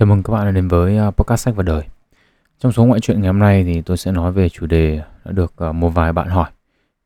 Chào 0.00 0.06
mừng 0.06 0.22
các 0.22 0.32
bạn 0.32 0.44
đã 0.44 0.50
đến 0.50 0.68
với 0.68 0.98
à, 0.98 1.10
podcast 1.10 1.44
sách 1.44 1.56
và 1.56 1.62
đời. 1.62 1.82
Trong 2.58 2.72
số 2.72 2.84
ngoại 2.84 3.00
truyện 3.00 3.20
ngày 3.20 3.26
hôm 3.26 3.38
nay 3.38 3.64
thì 3.64 3.82
tôi 3.82 3.96
sẽ 3.96 4.12
nói 4.12 4.32
về 4.32 4.48
chủ 4.48 4.66
đề 4.66 5.02
đã 5.24 5.32
được 5.32 5.52
à, 5.56 5.72
một 5.72 5.88
vài 5.88 6.12
bạn 6.12 6.28
hỏi 6.28 6.50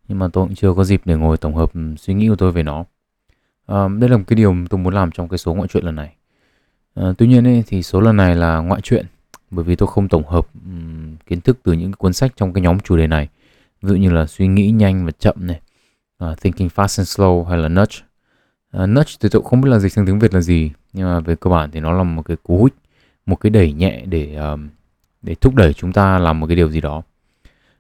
nhưng 0.09 0.19
mà 0.19 0.29
tôi 0.33 0.47
cũng 0.47 0.55
chưa 0.55 0.75
có 0.75 0.85
dịp 0.85 1.03
để 1.05 1.15
ngồi 1.15 1.37
tổng 1.37 1.55
hợp 1.55 1.71
suy 1.99 2.15
nghĩ 2.15 2.29
của 2.29 2.37
tôi 2.37 2.53
về 2.53 2.63
nó. 2.63 2.85
À, 3.67 3.89
đây 3.99 4.11
là 4.11 4.17
một 4.17 4.25
cái 4.27 4.37
điều 4.37 4.57
tôi 4.71 4.81
muốn 4.81 4.95
làm 4.95 5.11
trong 5.11 5.29
cái 5.29 5.39
số 5.39 5.55
ngoại 5.55 5.69
truyện 5.69 5.85
lần 5.85 5.97
này. 5.97 6.15
À, 6.95 7.13
tuy 7.19 7.27
nhiên 7.27 7.47
ấy, 7.47 7.65
thì 7.67 7.83
số 7.83 8.01
lần 8.01 8.17
này 8.17 8.37
là 8.37 8.59
ngoại 8.59 8.81
truyện 8.81 9.07
bởi 9.51 9.65
vì 9.65 9.77
tôi 9.77 9.87
không 9.87 10.09
tổng 10.09 10.27
hợp 10.27 10.47
um, 10.65 11.17
kiến 11.27 11.41
thức 11.41 11.59
từ 11.63 11.73
những 11.73 11.93
cuốn 11.93 12.13
sách 12.13 12.33
trong 12.37 12.53
cái 12.53 12.63
nhóm 12.63 12.81
chủ 12.81 12.97
đề 12.97 13.07
này. 13.07 13.29
Ví 13.83 13.89
dụ 13.89 13.97
như 13.97 14.11
là 14.11 14.27
suy 14.27 14.47
nghĩ 14.47 14.71
nhanh 14.71 15.07
và 15.07 15.11
chậm 15.19 15.35
này, 15.39 15.61
uh, 16.25 16.41
thinking 16.41 16.69
fast 16.69 17.01
and 17.01 17.21
slow 17.21 17.45
hay 17.45 17.59
là 17.59 17.69
nudge. 17.69 17.97
Uh, 18.77 18.89
nudge 18.89 19.13
thì 19.21 19.29
tôi 19.29 19.43
không 19.45 19.61
biết 19.61 19.71
là 19.71 19.79
dịch 19.79 19.93
sang 19.93 20.07
tiếng 20.07 20.19
Việt 20.19 20.35
là 20.35 20.41
gì 20.41 20.71
nhưng 20.93 21.07
mà 21.07 21.21
về 21.21 21.35
cơ 21.35 21.51
bản 21.51 21.71
thì 21.71 21.81
nó 21.81 21.93
là 21.93 22.03
một 22.03 22.23
cái 22.23 22.37
cú 22.43 22.65
hích 22.65 22.75
một 23.27 23.37
cái 23.37 23.51
đẩy 23.51 23.73
nhẹ 23.73 24.05
để 24.07 24.35
um, 24.35 24.69
để 25.23 25.35
thúc 25.35 25.55
đẩy 25.55 25.73
chúng 25.73 25.93
ta 25.93 26.19
làm 26.19 26.41
một 26.41 26.47
cái 26.47 26.57
điều 26.57 26.71
gì 26.71 26.81
đó. 26.81 27.03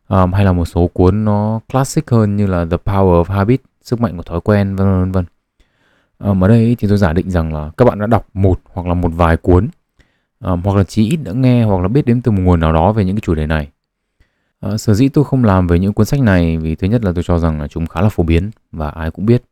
Um, 0.08 0.32
hay 0.32 0.44
là 0.44 0.52
một 0.52 0.64
số 0.64 0.86
cuốn 0.86 1.24
nó 1.24 1.60
classic 1.72 2.10
hơn 2.10 2.36
như 2.36 2.46
là 2.46 2.64
The 2.70 2.76
Power 2.76 3.24
of 3.24 3.32
Habit 3.32 3.60
sức 3.82 4.00
mạnh 4.00 4.16
của 4.16 4.22
thói 4.22 4.40
quen 4.40 4.76
vân 4.76 5.00
vân 5.00 5.12
vân. 5.12 5.24
Um, 6.18 6.44
ở 6.44 6.48
đây 6.48 6.76
thì 6.78 6.88
tôi 6.88 6.98
giả 6.98 7.12
định 7.12 7.30
rằng 7.30 7.54
là 7.54 7.70
các 7.76 7.84
bạn 7.84 7.98
đã 7.98 8.06
đọc 8.06 8.28
một 8.34 8.60
hoặc 8.72 8.86
là 8.86 8.94
một 8.94 9.10
vài 9.14 9.36
cuốn 9.36 9.68
um, 10.40 10.62
hoặc 10.64 10.76
là 10.76 10.84
chỉ 10.84 11.10
ít 11.10 11.16
đã 11.16 11.32
nghe 11.32 11.64
hoặc 11.64 11.82
là 11.82 11.88
biết 11.88 12.06
đến 12.06 12.22
từ 12.22 12.32
một 12.32 12.42
nguồn 12.42 12.60
nào 12.60 12.72
đó 12.72 12.92
về 12.92 13.04
những 13.04 13.16
cái 13.16 13.20
chủ 13.20 13.34
đề 13.34 13.46
này. 13.46 13.68
Uh, 14.66 14.80
sở 14.80 14.94
dĩ 14.94 15.08
tôi 15.08 15.24
không 15.24 15.44
làm 15.44 15.66
về 15.66 15.78
những 15.78 15.92
cuốn 15.92 16.06
sách 16.06 16.20
này 16.20 16.58
vì 16.58 16.74
thứ 16.74 16.86
nhất 16.86 17.04
là 17.04 17.12
tôi 17.14 17.24
cho 17.24 17.38
rằng 17.38 17.60
là 17.60 17.68
chúng 17.68 17.86
khá 17.86 18.00
là 18.00 18.08
phổ 18.08 18.22
biến 18.22 18.50
và 18.72 18.90
ai 18.90 19.10
cũng 19.10 19.26
biết. 19.26 19.42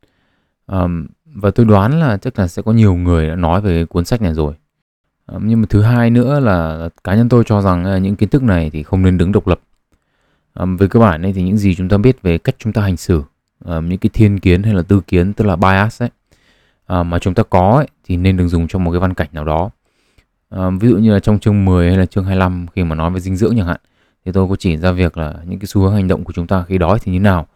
Um, 0.67 1.07
và 1.25 1.51
tôi 1.51 1.65
đoán 1.65 1.99
là 1.99 2.17
chắc 2.17 2.39
là 2.39 2.47
sẽ 2.47 2.61
có 2.61 2.71
nhiều 2.71 2.95
người 2.95 3.27
đã 3.29 3.35
nói 3.35 3.61
về 3.61 3.85
cuốn 3.85 4.05
sách 4.05 4.21
này 4.21 4.33
rồi. 4.33 4.53
Ờ, 5.25 5.39
nhưng 5.43 5.61
mà 5.61 5.65
thứ 5.69 5.81
hai 5.81 6.09
nữa 6.09 6.39
là 6.39 6.89
cá 7.03 7.15
nhân 7.15 7.29
tôi 7.29 7.43
cho 7.43 7.61
rằng 7.61 8.03
những 8.03 8.15
kiến 8.15 8.29
thức 8.29 8.43
này 8.43 8.69
thì 8.69 8.83
không 8.83 9.01
nên 9.01 9.17
đứng 9.17 9.31
độc 9.31 9.47
lập. 9.47 9.59
Ờ, 10.53 10.63
um, 10.63 10.77
về 10.77 10.87
cơ 10.87 10.99
bản 10.99 11.21
ấy, 11.21 11.33
thì 11.33 11.43
những 11.43 11.57
gì 11.57 11.75
chúng 11.75 11.89
ta 11.89 11.97
biết 11.97 12.21
về 12.21 12.37
cách 12.37 12.55
chúng 12.59 12.73
ta 12.73 12.81
hành 12.81 12.97
xử 12.97 13.23
ờ, 13.65 13.81
những 13.81 13.97
cái 13.97 14.09
thiên 14.13 14.39
kiến 14.39 14.63
hay 14.63 14.73
là 14.73 14.81
tư 14.81 15.01
kiến 15.07 15.33
tức 15.33 15.45
là 15.45 15.55
bias 15.55 16.01
ấy 16.03 16.09
mà 17.03 17.19
chúng 17.19 17.33
ta 17.33 17.43
có 17.43 17.71
ấy, 17.77 17.87
thì 18.03 18.17
nên 18.17 18.37
được 18.37 18.47
dùng 18.47 18.67
trong 18.67 18.83
một 18.83 18.91
cái 18.91 18.99
văn 18.99 19.13
cảnh 19.13 19.27
nào 19.31 19.45
đó. 19.45 19.69
Ví 20.79 20.89
dụ 20.89 20.97
như 20.97 21.13
là 21.13 21.19
trong 21.19 21.39
chương 21.39 21.65
10 21.65 21.89
hay 21.89 21.97
là 21.97 22.05
chương 22.05 22.25
25 22.25 22.65
khi 22.75 22.83
mà 22.83 22.95
nói 22.95 23.11
về 23.11 23.19
dinh 23.19 23.35
dưỡng 23.35 23.57
chẳng 23.57 23.67
hạn 23.67 23.79
thì 24.25 24.31
tôi 24.31 24.47
có 24.49 24.55
chỉ 24.55 24.77
ra 24.77 24.91
việc 24.91 25.17
là 25.17 25.35
những 25.45 25.59
cái 25.59 25.67
xu 25.67 25.81
hướng 25.81 25.93
hành 25.93 26.07
động 26.07 26.23
của 26.23 26.33
chúng 26.33 26.47
ta 26.47 26.63
khi 26.67 26.77
đói 26.77 26.99
thì 27.03 27.11
như 27.11 27.19
nào 27.19 27.47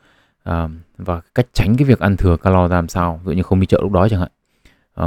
và 0.98 1.22
cách 1.36 1.48
tránh 1.54 1.78
cái 1.78 1.86
việc 1.86 2.00
ăn 2.00 2.18
thừa 2.18 2.38
calo 2.38 2.68
ra 2.68 2.76
làm 2.76 2.88
sao 2.88 3.22
ví 3.24 3.32
dụ 3.32 3.38
như 3.38 3.44
không 3.44 3.60
đi 3.60 3.66
chợ 3.66 3.80
lúc 3.82 3.92
đói 3.92 4.10
chẳng 4.10 4.20
hạn. 4.20 4.32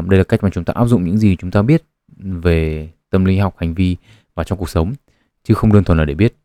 Đây 0.08 0.18
là 0.18 0.24
cách 0.24 0.42
mà 0.42 0.50
chúng 0.50 0.64
ta 0.64 0.72
áp 0.76 0.86
dụng 0.86 1.04
những 1.04 1.18
gì 1.18 1.36
chúng 1.36 1.50
ta 1.50 1.62
biết 1.62 1.82
về 2.16 2.88
tâm 3.10 3.24
lý 3.24 3.38
học 3.38 3.54
hành 3.58 3.74
vi 3.74 3.96
và 4.34 4.44
trong 4.44 4.58
cuộc 4.58 4.70
sống 4.70 4.92
chứ 5.44 5.54
không 5.54 5.72
đơn 5.72 5.84
thuần 5.84 5.98
là 5.98 6.04
để 6.04 6.14
biết. 6.14 6.36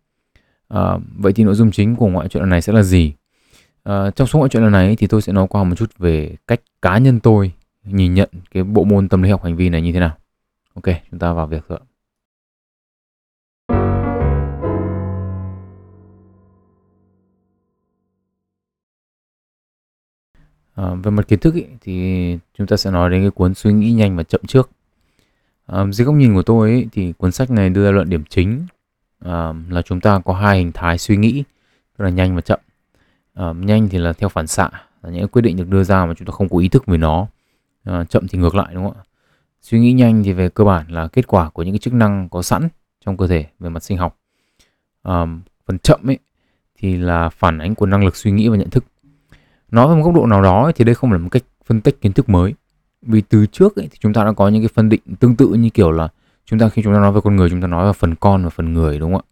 À, 0.67 0.97
vậy 1.17 1.33
thì 1.33 1.44
nội 1.44 1.55
dung 1.55 1.71
chính 1.71 1.95
của 1.95 2.08
ngoại 2.08 2.27
truyện 2.27 2.44
lần 2.44 2.49
này 2.49 2.61
sẽ 2.61 2.73
là 2.73 2.83
gì? 2.83 3.13
À, 3.83 4.11
trong 4.11 4.27
số 4.27 4.39
ngoại 4.39 4.49
truyện 4.49 4.63
lần 4.63 4.71
này 4.71 4.95
thì 4.95 5.08
tôi 5.08 5.21
sẽ 5.21 5.33
nói 5.33 5.47
qua 5.49 5.63
một 5.63 5.75
chút 5.75 5.97
về 5.97 6.36
cách 6.47 6.61
cá 6.81 6.97
nhân 6.97 7.19
tôi 7.19 7.52
nhìn 7.83 8.13
nhận 8.13 8.30
cái 8.52 8.63
bộ 8.63 8.83
môn 8.83 9.09
tâm 9.09 9.21
lý 9.21 9.30
học 9.30 9.43
hành 9.43 9.55
vi 9.55 9.69
này 9.69 9.81
như 9.81 9.91
thế 9.91 9.99
nào. 9.99 10.17
Ok 10.73 10.95
chúng 11.11 11.19
ta 11.19 11.33
vào 11.33 11.47
việc 11.47 11.67
rồi 11.67 11.80
À, 20.75 20.93
về 21.03 21.11
mặt 21.11 21.27
kiến 21.27 21.39
thức 21.39 21.55
ý, 21.55 21.63
thì 21.81 22.38
chúng 22.58 22.67
ta 22.67 22.77
sẽ 22.77 22.91
nói 22.91 23.09
đến 23.09 23.21
cái 23.21 23.31
cuốn 23.31 23.53
suy 23.53 23.73
nghĩ 23.73 23.91
nhanh 23.91 24.17
và 24.17 24.23
chậm 24.23 24.41
trước. 24.47 24.69
À, 25.66 25.85
dưới 25.91 26.05
góc 26.05 26.16
nhìn 26.16 26.33
của 26.33 26.41
tôi 26.41 26.69
ấy, 26.69 26.88
thì 26.91 27.13
cuốn 27.17 27.31
sách 27.31 27.52
này 27.52 27.69
đưa 27.69 27.85
ra 27.85 27.91
luận 27.91 28.09
điểm 28.09 28.23
chính 28.30 28.66
à, 29.19 29.53
là 29.69 29.81
chúng 29.81 30.02
ta 30.02 30.19
có 30.25 30.33
hai 30.33 30.58
hình 30.58 30.71
thái 30.71 30.97
suy 30.97 31.17
nghĩ 31.17 31.44
tức 31.97 32.03
là 32.03 32.09
nhanh 32.09 32.35
và 32.35 32.41
chậm. 32.41 32.59
À, 33.33 33.53
nhanh 33.53 33.89
thì 33.89 33.97
là 33.97 34.13
theo 34.13 34.30
phản 34.30 34.47
xạ 34.47 34.70
là 35.04 35.09
những 35.09 35.27
quyết 35.27 35.42
định 35.42 35.58
được 35.58 35.70
đưa 35.70 35.83
ra 35.83 36.05
mà 36.05 36.14
chúng 36.14 36.27
ta 36.27 36.31
không 36.31 36.49
có 36.49 36.58
ý 36.58 36.67
thức 36.67 36.86
về 36.86 36.98
nó. 36.98 37.27
À, 37.83 38.04
chậm 38.04 38.27
thì 38.27 38.39
ngược 38.39 38.55
lại 38.55 38.73
đúng 38.73 38.83
không 38.83 38.98
ạ? 38.98 39.04
Suy 39.61 39.80
nghĩ 39.80 39.93
nhanh 39.93 40.23
thì 40.23 40.33
về 40.33 40.49
cơ 40.49 40.64
bản 40.64 40.92
là 40.92 41.08
kết 41.08 41.27
quả 41.27 41.49
của 41.49 41.64
những 41.64 41.73
cái 41.73 41.80
chức 41.80 41.93
năng 41.93 42.30
có 42.30 42.42
sẵn 42.42 42.67
trong 43.05 43.17
cơ 43.17 43.27
thể 43.27 43.45
về 43.59 43.70
mặt 43.70 43.83
sinh 43.83 43.98
học. 43.98 44.17
À, 45.04 45.25
phần 45.65 45.80
chậm 45.80 46.09
ấy 46.09 46.17
thì 46.77 46.98
là 46.98 47.30
phản 47.30 47.58
ánh 47.58 47.75
của 47.75 47.86
năng 47.86 48.05
lực 48.05 48.15
suy 48.15 48.31
nghĩ 48.31 48.49
và 48.49 48.58
nhận 48.58 48.70
thức. 48.70 48.86
Nói 49.71 49.87
về 49.87 49.95
một 49.95 50.04
góc 50.04 50.15
độ 50.15 50.25
nào 50.25 50.42
đó 50.42 50.71
thì 50.75 50.86
đây 50.86 50.95
không 50.95 51.09
phải 51.09 51.20
là 51.20 51.23
một 51.23 51.30
cách 51.31 51.43
phân 51.65 51.81
tích 51.81 52.02
kiến 52.02 52.14
thức 52.14 52.30
mới 52.30 52.54
vì 53.05 53.21
từ 53.21 53.45
trước 53.45 53.76
ấy, 53.76 53.88
thì 53.92 53.98
chúng 53.99 54.14
ta 54.14 54.23
đã 54.23 54.32
có 54.32 54.48
những 54.49 54.61
cái 54.61 54.70
phân 54.73 54.89
định 54.89 55.02
tương 55.20 55.36
tự 55.36 55.48
như 55.48 55.70
kiểu 55.70 55.92
là 55.92 56.08
chúng 56.45 56.60
ta 56.60 56.70
khi 56.70 56.82
chúng 56.82 56.93
ta 56.93 56.99
nói 56.99 57.11
về 57.11 57.21
con 57.23 57.36
người 57.36 57.49
chúng 57.49 57.61
ta 57.61 57.67
nói 57.67 57.86
về 57.86 57.93
phần 57.93 58.16
con 58.16 58.43
và 58.43 58.49
phần 58.49 58.73
người 58.73 58.99
đúng 58.99 59.14
không 59.14 59.21
ạ? 59.21 59.32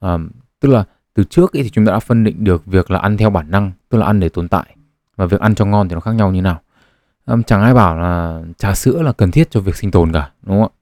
À, 0.00 0.18
tức 0.60 0.68
là 0.68 0.84
từ 1.14 1.24
trước 1.24 1.52
ấy 1.52 1.62
thì 1.62 1.70
chúng 1.70 1.86
ta 1.86 1.92
đã 1.92 1.98
phân 1.98 2.24
định 2.24 2.44
được 2.44 2.66
việc 2.66 2.90
là 2.90 2.98
ăn 2.98 3.16
theo 3.16 3.30
bản 3.30 3.50
năng 3.50 3.72
tức 3.88 3.98
là 3.98 4.06
ăn 4.06 4.20
để 4.20 4.28
tồn 4.28 4.48
tại 4.48 4.76
và 5.16 5.26
việc 5.26 5.40
ăn 5.40 5.54
cho 5.54 5.64
ngon 5.64 5.88
thì 5.88 5.94
nó 5.94 6.00
khác 6.00 6.12
nhau 6.12 6.32
như 6.32 6.42
nào. 6.42 6.60
À, 7.24 7.36
chẳng 7.46 7.62
ai 7.62 7.74
bảo 7.74 7.98
là 7.98 8.42
trà 8.58 8.74
sữa 8.74 9.02
là 9.02 9.12
cần 9.12 9.30
thiết 9.30 9.50
cho 9.50 9.60
việc 9.60 9.76
sinh 9.76 9.90
tồn 9.90 10.12
cả 10.12 10.30
đúng 10.42 10.56
không 10.56 10.72
ạ? 10.72 10.76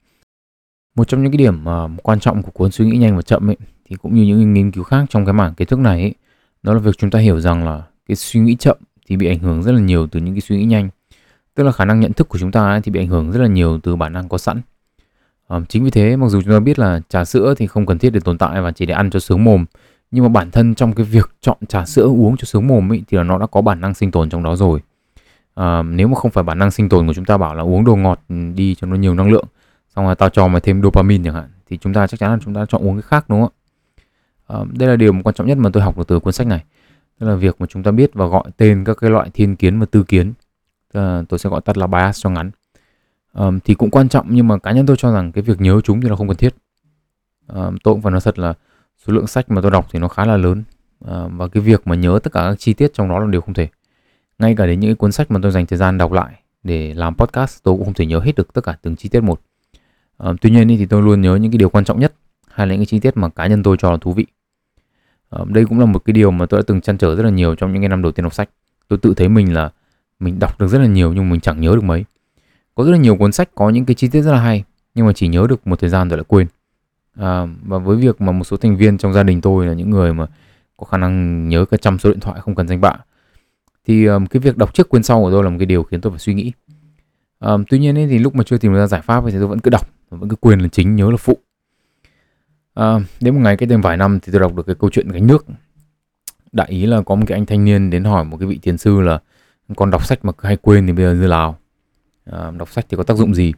Một 0.95 1.09
trong 1.09 1.23
những 1.23 1.33
cái 1.33 1.39
điểm 1.39 1.65
uh, 1.65 1.91
quan 2.03 2.21
trọng 2.21 2.43
của 2.43 2.51
cuốn 2.51 2.71
suy 2.71 2.87
nghĩ 2.87 2.99
nhanh 2.99 3.17
và 3.17 3.23
chậm 3.23 3.51
ấy 3.51 3.57
thì 3.85 3.97
cũng 3.97 4.15
như 4.15 4.23
những 4.23 4.55
nghiên 4.55 4.71
cứu 4.71 4.85
khác 4.85 5.05
trong 5.11 5.25
cái 5.25 5.33
mảng 5.33 5.55
kiến 5.55 5.69
thức 5.69 5.79
này 5.79 6.01
ấy, 6.01 6.15
đó 6.63 6.73
là 6.73 6.79
việc 6.79 6.99
chúng 6.99 7.11
ta 7.11 7.19
hiểu 7.19 7.41
rằng 7.41 7.65
là 7.65 7.83
cái 8.07 8.17
suy 8.17 8.41
nghĩ 8.41 8.57
chậm 8.57 8.77
thì 9.07 9.17
bị 9.17 9.27
ảnh 9.27 9.39
hưởng 9.39 9.63
rất 9.63 9.73
là 9.73 9.81
nhiều 9.81 10.07
từ 10.07 10.21
những 10.21 10.35
cái 10.35 10.41
suy 10.41 10.57
nghĩ 10.57 10.65
nhanh 10.65 10.89
tức 11.55 11.65
là 11.65 11.73
khả 11.73 11.85
năng 11.85 12.01
nhận 12.01 12.13
thức 12.13 12.29
của 12.29 12.39
chúng 12.39 12.53
ta 12.53 12.69
ấy, 12.71 12.81
thì 12.81 12.91
bị 12.91 13.01
ảnh 13.01 13.09
hưởng 13.09 13.33
rất 13.33 13.41
là 13.41 13.47
nhiều 13.47 13.81
từ 13.83 13.97
bản 13.97 14.13
năng 14.13 14.29
có 14.29 14.39
sẵn. 14.39 14.61
À, 15.49 15.61
chính 15.69 15.85
vì 15.85 15.91
thế 15.91 16.17
mặc 16.17 16.29
dù 16.29 16.43
chúng 16.43 16.53
ta 16.53 16.61
biết 16.61 16.79
là 16.79 17.01
trà 17.09 17.25
sữa 17.25 17.55
thì 17.57 17.67
không 17.67 17.87
cần 17.87 17.99
thiết 17.99 18.11
để 18.11 18.21
tồn 18.21 18.39
tại 18.39 18.63
và 18.63 18.73
chỉ 18.73 18.87
để 18.87 18.95
ăn 18.95 19.11
cho 19.11 19.21
sướng 19.21 19.45
mồm 19.45 19.65
nhưng 20.11 20.25
mà 20.25 20.29
bản 20.29 20.51
thân 20.51 20.75
trong 20.75 20.95
cái 20.95 21.07
việc 21.07 21.31
chọn 21.41 21.57
trà 21.69 21.85
sữa 21.85 22.05
uống 22.05 22.37
cho 22.37 22.45
sướng 22.45 22.67
mồm 22.67 22.93
ấy, 22.93 23.03
thì 23.09 23.17
là 23.17 23.23
nó 23.23 23.39
đã 23.39 23.47
có 23.47 23.61
bản 23.61 23.81
năng 23.81 23.95
sinh 23.95 24.11
tồn 24.11 24.31
trong 24.31 24.43
đó 24.43 24.57
rồi. 24.57 24.81
À, 25.55 25.83
nếu 25.83 26.09
mà 26.09 26.15
không 26.15 26.31
phải 26.31 26.45
bản 26.45 26.59
năng 26.59 26.71
sinh 26.71 26.89
tồn 26.89 27.07
của 27.07 27.15
chúng 27.15 27.25
ta 27.25 27.37
bảo 27.37 27.55
là 27.55 27.63
uống 27.63 27.85
đồ 27.85 27.97
ngọt 27.97 28.21
ừ, 28.29 28.35
đi 28.55 28.75
cho 28.75 28.87
nó 28.87 28.97
nhiều 28.97 29.15
năng 29.15 29.31
lượng 29.31 29.47
xong 29.97 30.05
rồi 30.05 30.15
tao 30.15 30.29
cho 30.29 30.49
mày 30.49 30.61
thêm 30.61 30.83
dopamine 30.83 31.25
chẳng 31.25 31.35
hạn 31.35 31.49
thì 31.69 31.79
chúng 31.79 31.93
ta 31.93 32.07
chắc 32.07 32.21
chắn 32.21 32.31
là 32.31 32.39
chúng 32.45 32.55
ta 32.55 32.67
chọn 32.69 32.83
uống 32.83 32.95
cái 32.95 33.03
khác 33.03 33.25
đúng 33.29 33.41
không 33.41 33.51
ạ? 33.51 33.61
À, 34.47 34.57
đây 34.79 34.89
là 34.89 34.97
điều 34.97 35.13
quan 35.25 35.35
trọng 35.35 35.47
nhất 35.47 35.59
mà 35.59 35.71
tôi 35.73 35.83
học 35.83 35.99
được 35.99 36.09
từ 36.09 36.21
cuốn 36.21 36.33
sách 36.33 36.47
này. 36.47 36.65
Tức 37.19 37.27
là 37.27 37.35
việc 37.35 37.57
mà 37.59 37.67
chúng 37.67 37.83
ta 37.83 37.91
biết 37.91 38.11
và 38.15 38.27
gọi 38.27 38.45
tên 38.57 38.85
các 38.85 38.97
cái 39.01 39.11
loại 39.11 39.31
thiên 39.35 39.57
kiến 39.57 39.81
và 39.81 39.87
tư 39.91 40.03
kiến 40.03 40.33
uh, 40.99 41.29
tôi 41.29 41.39
sẽ 41.39 41.51
gọi 41.51 41.61
tắt 41.61 41.77
là 41.79 41.87
bias 41.87 42.21
cho 42.23 42.31
ngắn. 42.31 42.51
Um, 43.33 43.59
thì 43.65 43.75
cũng 43.75 43.91
quan 43.91 44.09
trọng 44.09 44.27
nhưng 44.31 44.49
mà 44.49 44.59
cá 44.59 44.73
nhân 44.73 44.87
tôi 44.87 44.97
cho 44.97 45.13
rằng 45.13 45.33
cái 45.33 45.43
việc 45.43 45.61
nhớ 45.61 45.81
chúng 45.85 46.01
thì 46.01 46.09
nó 46.09 46.17
không 46.17 46.29
cần 46.29 46.37
thiết. 46.37 46.55
Um, 47.49 47.77
tôi 47.85 47.95
cũng 47.95 48.03
phải 48.03 48.13
nói 48.13 48.21
thật 48.21 48.39
là 48.39 48.55
số 49.07 49.13
lượng 49.13 49.27
sách 49.27 49.51
mà 49.51 49.61
tôi 49.61 49.71
đọc 49.71 49.87
thì 49.93 49.99
nó 49.99 50.09
khá 50.09 50.25
là 50.25 50.37
lớn. 50.37 50.63
Uh, 51.05 51.11
và 51.33 51.49
cái 51.49 51.63
việc 51.63 51.87
mà 51.87 51.95
nhớ 51.95 52.19
tất 52.23 52.33
cả 52.33 52.45
các 52.49 52.59
chi 52.59 52.73
tiết 52.73 52.95
trong 52.95 53.09
đó 53.09 53.19
là 53.19 53.27
điều 53.27 53.41
không 53.41 53.55
thể. 53.55 53.69
Ngay 54.39 54.55
cả 54.57 54.67
đến 54.67 54.81
những 54.81 54.89
cái 54.89 54.97
cuốn 54.97 55.13
sách 55.13 55.31
mà 55.31 55.41
tôi 55.43 55.53
dành 55.53 55.67
thời 55.67 55.79
gian 55.79 55.99
đọc 55.99 56.13
lại 56.13 56.41
để 56.63 56.95
làm 56.95 57.15
podcast 57.15 57.63
tôi 57.63 57.75
cũng 57.77 57.85
không 57.85 57.95
thể 57.95 58.07
nhớ 58.07 58.19
hết 58.19 58.35
được 58.35 58.53
tất 58.53 58.65
cả 58.65 58.77
từng 58.83 58.97
chi 58.97 59.09
tiết 59.09 59.21
một. 59.21 59.41
Um, 60.19 60.37
tuy 60.37 60.51
nhiên 60.51 60.69
thì 60.69 60.87
tôi 60.87 61.03
luôn 61.03 61.21
nhớ 61.21 61.37
những 61.37 61.53
cái 61.53 61.59
điều 61.59 61.69
quan 61.69 61.85
trọng 61.85 62.01
nhất 62.01 62.15
hay 62.49 62.67
là 62.67 62.75
những 62.75 62.81
cái 62.81 62.87
chi 62.87 63.01
tiết 63.01 63.17
mà 63.17 63.29
cá 63.29 63.47
nhân 63.47 63.63
tôi 63.63 63.77
cho 63.77 63.91
là 63.91 63.97
thú 64.01 64.13
vị. 64.13 64.27
Đây 65.47 65.65
cũng 65.65 65.79
là 65.81 65.87
một 65.87 66.05
cái 66.05 66.13
điều 66.13 66.31
mà 66.31 66.47
tôi 66.47 66.61
đã 66.61 66.65
từng 66.67 66.81
chăn 66.81 66.99
trở 66.99 67.17
rất 67.17 67.23
là 67.23 67.31
nhiều 67.31 67.55
trong 67.55 67.73
những 67.73 67.83
cái 67.83 67.89
năm 67.89 68.03
đầu 68.03 68.13
tiên 68.13 68.23
đọc 68.23 68.35
sách. 68.35 68.51
Tôi 68.89 68.99
tự 68.99 69.15
thấy 69.15 69.29
mình 69.29 69.55
là 69.55 69.71
mình 70.25 70.39
đọc 70.39 70.61
được 70.61 70.69
rất 70.69 70.79
là 70.79 70.87
nhiều 70.87 71.13
nhưng 71.13 71.31
mình 71.31 71.41
chẳng 71.41 71.61
nhớ 71.61 71.75
được 71.75 71.85
mấy. 71.85 72.05
Có 72.75 72.85
rất 72.85 72.91
là 72.91 72.99
nhiều 72.99 73.17
cuốn 73.17 73.33
sách 73.33 73.49
có 73.55 73.71
những 73.71 73.85
cái 73.85 73.95
chi 73.95 74.09
tiết 74.09 74.23
rất 74.23 74.33
là 74.33 74.41
hay 74.41 74.65
nhưng 74.95 75.07
mà 75.07 75.13
chỉ 75.13 75.29
nhớ 75.29 75.47
được 75.49 75.67
một 75.67 75.81
thời 75.81 75.91
gian 75.91 76.09
rồi 76.09 76.17
lại 76.17 76.25
quên. 76.29 76.47
À, 77.17 77.47
và 77.63 77.79
với 77.79 77.97
việc 77.97 78.21
mà 78.21 78.33
một 78.33 78.45
số 78.45 78.57
thành 78.57 78.77
viên 78.77 78.99
trong 78.99 79.13
gia 79.13 79.23
đình 79.23 79.41
tôi 79.41 79.67
là 79.67 79.73
những 79.73 79.91
người 79.91 80.15
mà 80.15 80.27
có 80.77 80.87
khả 80.87 80.97
năng 80.97 81.49
nhớ 81.49 81.65
cả 81.65 81.77
trăm 81.77 81.99
số 81.99 82.11
điện 82.11 82.21
thoại 82.21 82.41
không 82.41 82.55
cần 82.55 82.69
danh 82.69 82.81
bạ 82.81 82.97
thì 83.87 84.05
um, 84.05 84.27
cái 84.27 84.41
việc 84.41 84.57
đọc 84.57 84.75
trước 84.75 84.89
quên 84.89 85.03
sau 85.03 85.21
của 85.21 85.31
tôi 85.31 85.45
là 85.45 85.51
một 85.51 85.57
cái 85.59 85.67
điều 85.67 85.83
khiến 85.83 86.01
tôi 86.01 86.11
phải 86.11 86.19
suy 86.19 86.35
nghĩ. 86.35 86.53
Um, 87.41 87.65
tuy 87.69 87.79
nhiên 87.79 87.99
ấy, 87.99 88.07
thì 88.07 88.19
lúc 88.19 88.35
mà 88.35 88.45
chưa 88.45 88.59
tìm 88.59 88.75
ra 88.75 88.87
giải 88.87 89.01
pháp 89.01 89.25
thì 89.27 89.33
tôi 89.33 89.47
vẫn 89.47 89.59
cứ 89.59 89.71
đọc 89.71 89.91
vẫn 90.11 90.29
cứ 90.29 90.37
quên 90.37 90.61
là 90.61 90.69
chính 90.69 90.97
nhớ 90.97 91.11
là 91.11 91.17
phụ. 91.17 91.39
À, 92.75 92.99
đến 93.21 93.35
một 93.35 93.41
ngày 93.41 93.57
cái 93.57 93.67
đêm 93.67 93.81
vài 93.81 93.97
năm 93.97 94.21
thì 94.21 94.33
tôi 94.33 94.41
đọc 94.41 94.55
được 94.55 94.67
cái 94.67 94.77
câu 94.79 94.91
chuyện 94.91 95.09
gánh 95.09 95.27
nước. 95.27 95.47
Đại 96.53 96.69
ý 96.69 96.87
là 96.87 97.03
có 97.03 97.15
một 97.15 97.25
cái 97.29 97.39
anh 97.39 97.47
thanh 97.47 97.65
niên 97.65 97.91
đến 97.91 98.05
hỏi 98.05 98.25
một 98.25 98.37
cái 98.37 98.49
vị 98.49 98.59
thiền 98.63 98.79
sư 98.79 99.01
là 99.01 99.21
còn 99.77 99.91
đọc 99.91 100.07
sách 100.07 100.25
mà 100.25 100.33
hay 100.43 100.57
quên 100.57 100.87
thì 100.87 100.93
bây 100.93 101.05
giờ 101.05 101.15
như 101.15 101.29
nào 101.29 101.59
à, 102.25 102.51
đọc 102.59 102.69
sách 102.71 102.87
thì 102.89 102.97
có 102.97 103.03
tác 103.03 103.17
dụng 103.17 103.35
gì? 103.35 103.53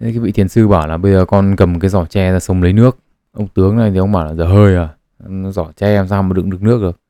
Thế 0.00 0.10
cái 0.12 0.18
vị 0.18 0.32
thiền 0.32 0.48
sư 0.48 0.68
bảo 0.68 0.86
là 0.86 0.96
bây 0.96 1.12
giờ 1.12 1.24
con 1.24 1.56
cầm 1.56 1.80
cái 1.80 1.90
giỏ 1.90 2.04
tre 2.04 2.32
ra 2.32 2.38
sông 2.38 2.62
lấy 2.62 2.72
nước. 2.72 2.98
Ông 3.32 3.48
tướng 3.48 3.76
này 3.76 3.90
thì 3.90 3.98
ông 3.98 4.12
bảo 4.12 4.24
là 4.24 4.34
giờ 4.34 4.44
hơi 4.44 4.76
à 4.76 4.88
giỏ 5.50 5.66
tre 5.76 5.96
làm 5.96 6.08
sao 6.08 6.22
mà 6.22 6.34
đựng 6.34 6.50
được 6.50 6.62
nước 6.62 6.80
được? 6.80 7.00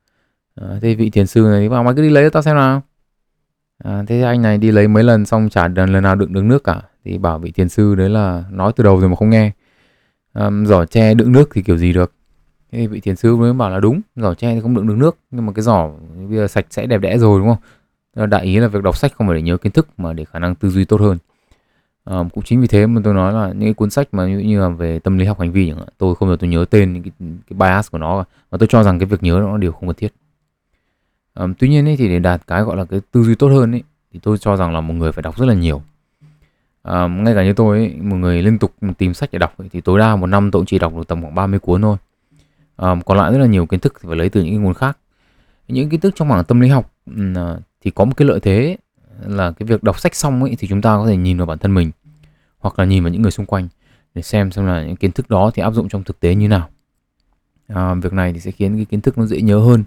À, 0.55 0.67
thế 0.81 0.95
vị 0.95 1.09
thiền 1.09 1.27
sư 1.27 1.41
này 1.41 1.69
bảo 1.69 1.83
mày 1.83 1.93
cứ 1.93 2.01
đi 2.01 2.09
lấy 2.09 2.23
cho 2.23 2.29
tao 2.29 2.43
xem 2.43 2.55
nào. 2.55 2.81
À, 3.83 4.03
thế 4.07 4.21
anh 4.21 4.41
này 4.41 4.57
đi 4.57 4.71
lấy 4.71 4.87
mấy 4.87 5.03
lần 5.03 5.25
xong 5.25 5.49
chả 5.49 5.67
lần 5.67 6.03
nào 6.03 6.15
đựng 6.15 6.33
được 6.33 6.43
nước 6.43 6.63
cả. 6.63 6.81
Thì 7.05 7.17
bảo 7.17 7.39
vị 7.39 7.51
thiền 7.51 7.69
sư 7.69 7.95
đấy 7.95 8.09
là 8.09 8.43
nói 8.51 8.71
từ 8.75 8.83
đầu 8.83 8.99
rồi 8.99 9.09
mà 9.09 9.15
không 9.15 9.29
nghe. 9.29 9.51
À, 10.33 10.49
giỏ 10.65 10.85
tre 10.85 11.13
đựng 11.13 11.31
nước 11.31 11.49
thì 11.53 11.61
kiểu 11.61 11.77
gì 11.77 11.93
được? 11.93 12.13
Thế 12.71 12.87
vị 12.87 12.99
thiền 12.99 13.15
sư 13.15 13.35
mới 13.35 13.53
bảo 13.53 13.69
là 13.69 13.79
đúng 13.79 14.01
giỏ 14.15 14.33
tre 14.33 14.55
thì 14.55 14.61
không 14.61 14.75
đựng 14.75 14.87
được 14.87 14.97
nước 14.97 15.17
nhưng 15.31 15.45
mà 15.45 15.53
cái 15.53 15.63
giỏ 15.63 15.89
bây 16.29 16.37
giờ 16.37 16.47
sạch 16.47 16.65
sẽ 16.69 16.85
đẹp 16.85 16.97
đẽ 16.97 17.17
rồi 17.17 17.39
đúng 17.39 17.47
không? 17.47 17.57
Ờ, 18.19 18.25
đại 18.25 18.45
ý 18.45 18.59
là 18.59 18.67
việc 18.67 18.83
đọc 18.83 18.97
sách 18.97 19.13
không 19.15 19.27
phải 19.27 19.35
để 19.35 19.41
nhớ 19.41 19.57
kiến 19.57 19.71
thức 19.71 19.87
mà 19.97 20.13
để 20.13 20.25
khả 20.25 20.39
năng 20.39 20.55
tư 20.55 20.69
duy 20.69 20.85
tốt 20.85 21.01
hơn 21.01 21.17
À, 22.05 22.17
cũng 22.33 22.43
chính 22.43 22.61
vì 22.61 22.67
thế 22.67 22.87
mà 22.87 23.01
tôi 23.03 23.13
nói 23.13 23.33
là 23.33 23.47
những 23.47 23.61
cái 23.61 23.73
cuốn 23.73 23.89
sách 23.89 24.07
mà 24.11 24.27
như, 24.27 24.39
như 24.39 24.59
là 24.61 24.69
về 24.69 24.99
tâm 24.99 25.17
lý 25.17 25.25
học 25.25 25.39
hành 25.39 25.51
vi 25.51 25.67
chẳng 25.69 25.77
hạn, 25.77 25.87
tôi 25.97 26.15
không 26.15 26.27
bao 26.27 26.37
tôi 26.37 26.49
nhớ 26.49 26.65
tên 26.69 26.93
những 26.93 27.03
cái, 27.03 27.11
cái 27.19 27.57
bias 27.59 27.91
của 27.91 27.97
nó 27.97 28.25
và 28.49 28.57
tôi 28.57 28.67
cho 28.67 28.83
rằng 28.83 28.99
cái 28.99 29.05
việc 29.05 29.23
nhớ 29.23 29.39
nó 29.41 29.51
là 29.51 29.57
điều 29.57 29.71
không 29.71 29.87
cần 29.87 29.95
thiết. 29.95 30.13
À, 31.33 31.47
tuy 31.59 31.69
nhiên 31.69 31.87
ấy, 31.87 31.97
thì 31.97 32.07
để 32.09 32.19
đạt 32.19 32.47
cái 32.47 32.61
gọi 32.63 32.77
là 32.77 32.85
cái 32.85 33.01
tư 33.11 33.23
duy 33.23 33.35
tốt 33.35 33.47
hơn 33.47 33.71
ấy, 33.71 33.83
thì 34.13 34.19
tôi 34.23 34.37
cho 34.37 34.55
rằng 34.55 34.73
là 34.73 34.81
một 34.81 34.93
người 34.93 35.11
phải 35.11 35.21
đọc 35.21 35.37
rất 35.37 35.45
là 35.45 35.53
nhiều. 35.53 35.81
À, 36.83 37.07
ngay 37.07 37.35
cả 37.35 37.43
như 37.43 37.53
tôi 37.53 37.77
ấy, 37.77 37.95
một 38.01 38.15
người 38.15 38.41
liên 38.43 38.59
tục 38.59 38.73
tìm 38.97 39.13
sách 39.13 39.29
để 39.31 39.39
đọc 39.39 39.57
ấy, 39.57 39.69
thì 39.71 39.81
tối 39.81 39.99
đa 39.99 40.15
một 40.15 40.27
năm 40.27 40.51
tôi 40.51 40.59
cũng 40.59 40.65
chỉ 40.65 40.79
đọc 40.79 40.95
được 40.95 41.07
tầm 41.07 41.21
khoảng 41.21 41.35
30 41.35 41.59
cuốn 41.59 41.81
thôi. 41.81 41.97
À, 42.75 42.95
còn 43.05 43.17
lại 43.17 43.31
rất 43.31 43.37
là 43.37 43.45
nhiều 43.45 43.65
kiến 43.65 43.79
thức 43.79 43.93
thì 44.01 44.07
phải 44.07 44.17
lấy 44.17 44.29
từ 44.29 44.41
những 44.41 44.53
cái 44.53 44.59
nguồn 44.59 44.73
khác. 44.73 44.97
Những 45.67 45.89
kiến 45.89 45.99
thức 45.99 46.13
trong 46.15 46.27
mảng 46.27 46.43
tâm 46.43 46.59
lý 46.59 46.67
học 46.69 46.91
à, 47.35 47.55
thì 47.81 47.91
có 47.91 48.05
một 48.05 48.13
cái 48.17 48.27
lợi 48.27 48.39
thế 48.39 48.77
là 49.21 49.51
cái 49.51 49.67
việc 49.67 49.83
đọc 49.83 49.99
sách 49.99 50.15
xong 50.15 50.43
ấy 50.43 50.55
thì 50.59 50.67
chúng 50.67 50.81
ta 50.81 50.97
có 50.97 51.07
thể 51.07 51.17
nhìn 51.17 51.37
vào 51.37 51.45
bản 51.45 51.57
thân 51.57 51.73
mình 51.73 51.91
hoặc 52.59 52.79
là 52.79 52.85
nhìn 52.85 53.03
vào 53.03 53.11
những 53.13 53.21
người 53.21 53.31
xung 53.31 53.45
quanh 53.45 53.67
để 54.13 54.21
xem 54.21 54.51
xem 54.51 54.65
là 54.65 54.83
những 54.83 54.95
kiến 54.95 55.11
thức 55.11 55.29
đó 55.29 55.51
thì 55.53 55.61
áp 55.61 55.73
dụng 55.73 55.89
trong 55.89 56.03
thực 56.03 56.19
tế 56.19 56.35
như 56.35 56.47
nào. 56.47 56.69
À, 57.67 57.93
việc 57.93 58.13
này 58.13 58.33
thì 58.33 58.39
sẽ 58.39 58.51
khiến 58.51 58.75
cái 58.75 58.85
kiến 58.85 59.01
thức 59.01 59.17
nó 59.17 59.25
dễ 59.25 59.41
nhớ 59.41 59.59
hơn. 59.59 59.83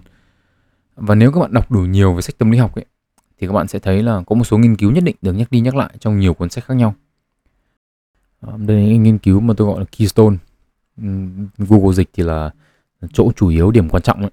Và 0.95 1.15
nếu 1.15 1.31
các 1.31 1.39
bạn 1.39 1.53
đọc 1.53 1.71
đủ 1.71 1.81
nhiều 1.81 2.13
về 2.13 2.21
sách 2.21 2.37
tâm 2.37 2.51
lý 2.51 2.57
học 2.57 2.75
ấy 2.75 2.85
thì 3.39 3.47
các 3.47 3.53
bạn 3.53 3.67
sẽ 3.67 3.79
thấy 3.79 4.03
là 4.03 4.21
có 4.27 4.35
một 4.35 4.43
số 4.43 4.57
nghiên 4.57 4.75
cứu 4.75 4.91
nhất 4.91 5.03
định 5.03 5.15
được 5.21 5.33
nhắc 5.33 5.51
đi 5.51 5.59
nhắc 5.59 5.75
lại 5.75 5.89
trong 5.99 6.19
nhiều 6.19 6.33
cuốn 6.33 6.49
sách 6.49 6.65
khác 6.65 6.73
nhau. 6.73 6.95
À, 8.41 8.53
đây 8.57 8.77
là 8.77 8.87
những 8.87 9.03
nghiên 9.03 9.17
cứu 9.17 9.39
mà 9.39 9.53
tôi 9.57 9.67
gọi 9.67 9.79
là 9.79 9.85
keystone. 9.97 10.35
Google 11.57 11.93
dịch 11.93 12.09
thì 12.13 12.23
là 12.23 12.51
chỗ 13.13 13.31
chủ 13.35 13.47
yếu 13.47 13.71
điểm 13.71 13.89
quan 13.89 14.03
trọng 14.03 14.21
ấy. 14.21 14.31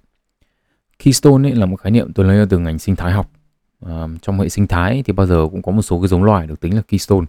Keystone 0.98 1.48
ấy 1.50 1.56
là 1.56 1.66
một 1.66 1.76
khái 1.76 1.90
niệm 1.90 2.12
tôi 2.12 2.26
lấy 2.26 2.46
từ 2.50 2.58
ngành 2.58 2.78
sinh 2.78 2.96
thái 2.96 3.12
học 3.12 3.30
à, 3.86 4.06
trong 4.22 4.40
hệ 4.40 4.48
sinh 4.48 4.66
thái 4.66 5.02
thì 5.06 5.12
bao 5.12 5.26
giờ 5.26 5.48
cũng 5.50 5.62
có 5.62 5.72
một 5.72 5.82
số 5.82 6.00
cái 6.00 6.08
giống 6.08 6.24
loài 6.24 6.46
được 6.46 6.60
tính 6.60 6.76
là 6.76 6.82
keystone. 6.88 7.26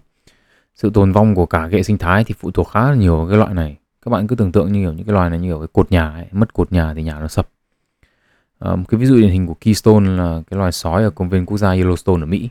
Sự 0.75 0.89
tồn 0.93 1.11
vong 1.11 1.35
của 1.35 1.45
cả 1.45 1.69
hệ 1.71 1.83
sinh 1.83 1.97
thái 1.97 2.23
thì 2.23 2.35
phụ 2.39 2.51
thuộc 2.51 2.67
khá 2.67 2.89
là 2.89 2.95
nhiều 2.95 3.17
vào 3.17 3.27
cái 3.27 3.37
loại 3.37 3.53
này. 3.53 3.77
Các 4.05 4.09
bạn 4.09 4.27
cứ 4.27 4.35
tưởng 4.35 4.51
tượng 4.51 4.71
như 4.71 4.81
kiểu 4.81 4.93
những 4.93 5.05
cái 5.05 5.13
loài 5.13 5.29
này 5.29 5.39
như 5.39 5.47
kiểu 5.47 5.59
cái 5.59 5.67
cột 5.73 5.91
nhà 5.91 6.09
ấy, 6.09 6.25
mất 6.31 6.53
cột 6.53 6.71
nhà 6.71 6.93
thì 6.93 7.03
nhà 7.03 7.19
nó 7.19 7.27
sập. 7.27 7.49
Um, 8.59 8.83
cái 8.83 8.99
ví 8.99 9.05
dụ 9.05 9.15
điển 9.15 9.29
hình 9.29 9.47
của 9.47 9.53
keystone 9.61 10.09
là 10.09 10.41
cái 10.49 10.57
loài 10.57 10.71
sói 10.71 11.03
ở 11.03 11.09
công 11.09 11.29
viên 11.29 11.45
quốc 11.45 11.57
gia 11.57 11.69
Yellowstone 11.69 12.21
ở 12.21 12.25
Mỹ. 12.25 12.49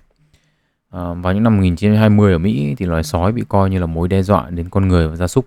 Um, 0.92 1.22
vào 1.22 1.32
những 1.34 1.42
năm 1.42 1.56
1920 1.56 2.32
ở 2.32 2.38
Mỹ 2.38 2.74
thì 2.78 2.86
loài 2.86 3.02
sói 3.02 3.32
bị 3.32 3.44
coi 3.48 3.70
như 3.70 3.78
là 3.78 3.86
mối 3.86 4.08
đe 4.08 4.22
dọa 4.22 4.50
đến 4.50 4.68
con 4.68 4.88
người 4.88 5.08
và 5.08 5.16
gia 5.16 5.26
súc 5.26 5.46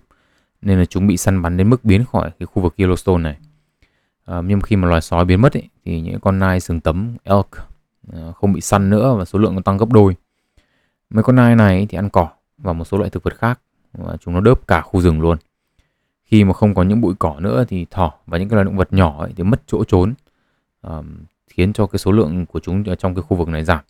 nên 0.62 0.78
là 0.78 0.84
chúng 0.84 1.06
bị 1.06 1.16
săn 1.16 1.42
bắn 1.42 1.56
đến 1.56 1.70
mức 1.70 1.84
biến 1.84 2.04
khỏi 2.04 2.30
cái 2.38 2.46
khu 2.46 2.62
vực 2.62 2.74
Yellowstone 2.76 3.22
này. 3.22 3.36
Um, 4.26 4.48
nhưng 4.48 4.60
khi 4.60 4.76
mà 4.76 4.88
loài 4.88 5.00
sói 5.00 5.24
biến 5.24 5.40
mất 5.40 5.56
ấy, 5.56 5.68
thì 5.84 6.00
những 6.00 6.20
con 6.20 6.38
nai 6.38 6.60
sừng 6.60 6.80
tấm 6.80 7.16
elk 7.24 7.48
Ờ, 8.12 8.32
không 8.32 8.52
bị 8.52 8.60
săn 8.60 8.90
nữa 8.90 9.14
và 9.18 9.24
số 9.24 9.38
lượng 9.38 9.62
tăng 9.62 9.76
gấp 9.76 9.88
đôi 9.92 10.16
mấy 11.10 11.22
con 11.22 11.36
nai 11.36 11.56
này 11.56 11.86
thì 11.90 11.98
ăn 11.98 12.10
cỏ 12.10 12.28
và 12.58 12.72
một 12.72 12.84
số 12.84 12.98
loại 12.98 13.10
thực 13.10 13.22
vật 13.22 13.36
khác 13.36 13.60
và 13.92 14.16
chúng 14.20 14.34
nó 14.34 14.40
đớp 14.40 14.66
cả 14.66 14.80
khu 14.80 15.00
rừng 15.00 15.20
luôn. 15.20 15.38
Khi 16.24 16.44
mà 16.44 16.52
không 16.52 16.74
có 16.74 16.82
những 16.82 17.00
bụi 17.00 17.14
cỏ 17.18 17.36
nữa 17.40 17.64
thì 17.68 17.86
thỏ 17.90 18.12
và 18.26 18.38
những 18.38 18.48
cái 18.48 18.54
loài 18.54 18.64
động 18.64 18.76
vật 18.76 18.92
nhỏ 18.92 19.16
ấy 19.20 19.32
thì 19.36 19.44
mất 19.44 19.62
chỗ 19.66 19.84
trốn 19.84 20.14
um, 20.82 21.16
khiến 21.48 21.72
cho 21.72 21.86
cái 21.86 21.98
số 21.98 22.12
lượng 22.12 22.46
của 22.46 22.60
chúng 22.60 22.84
ở 22.84 22.94
trong 22.94 23.14
cái 23.14 23.22
khu 23.22 23.36
vực 23.36 23.48
này 23.48 23.64
giảm. 23.64 23.80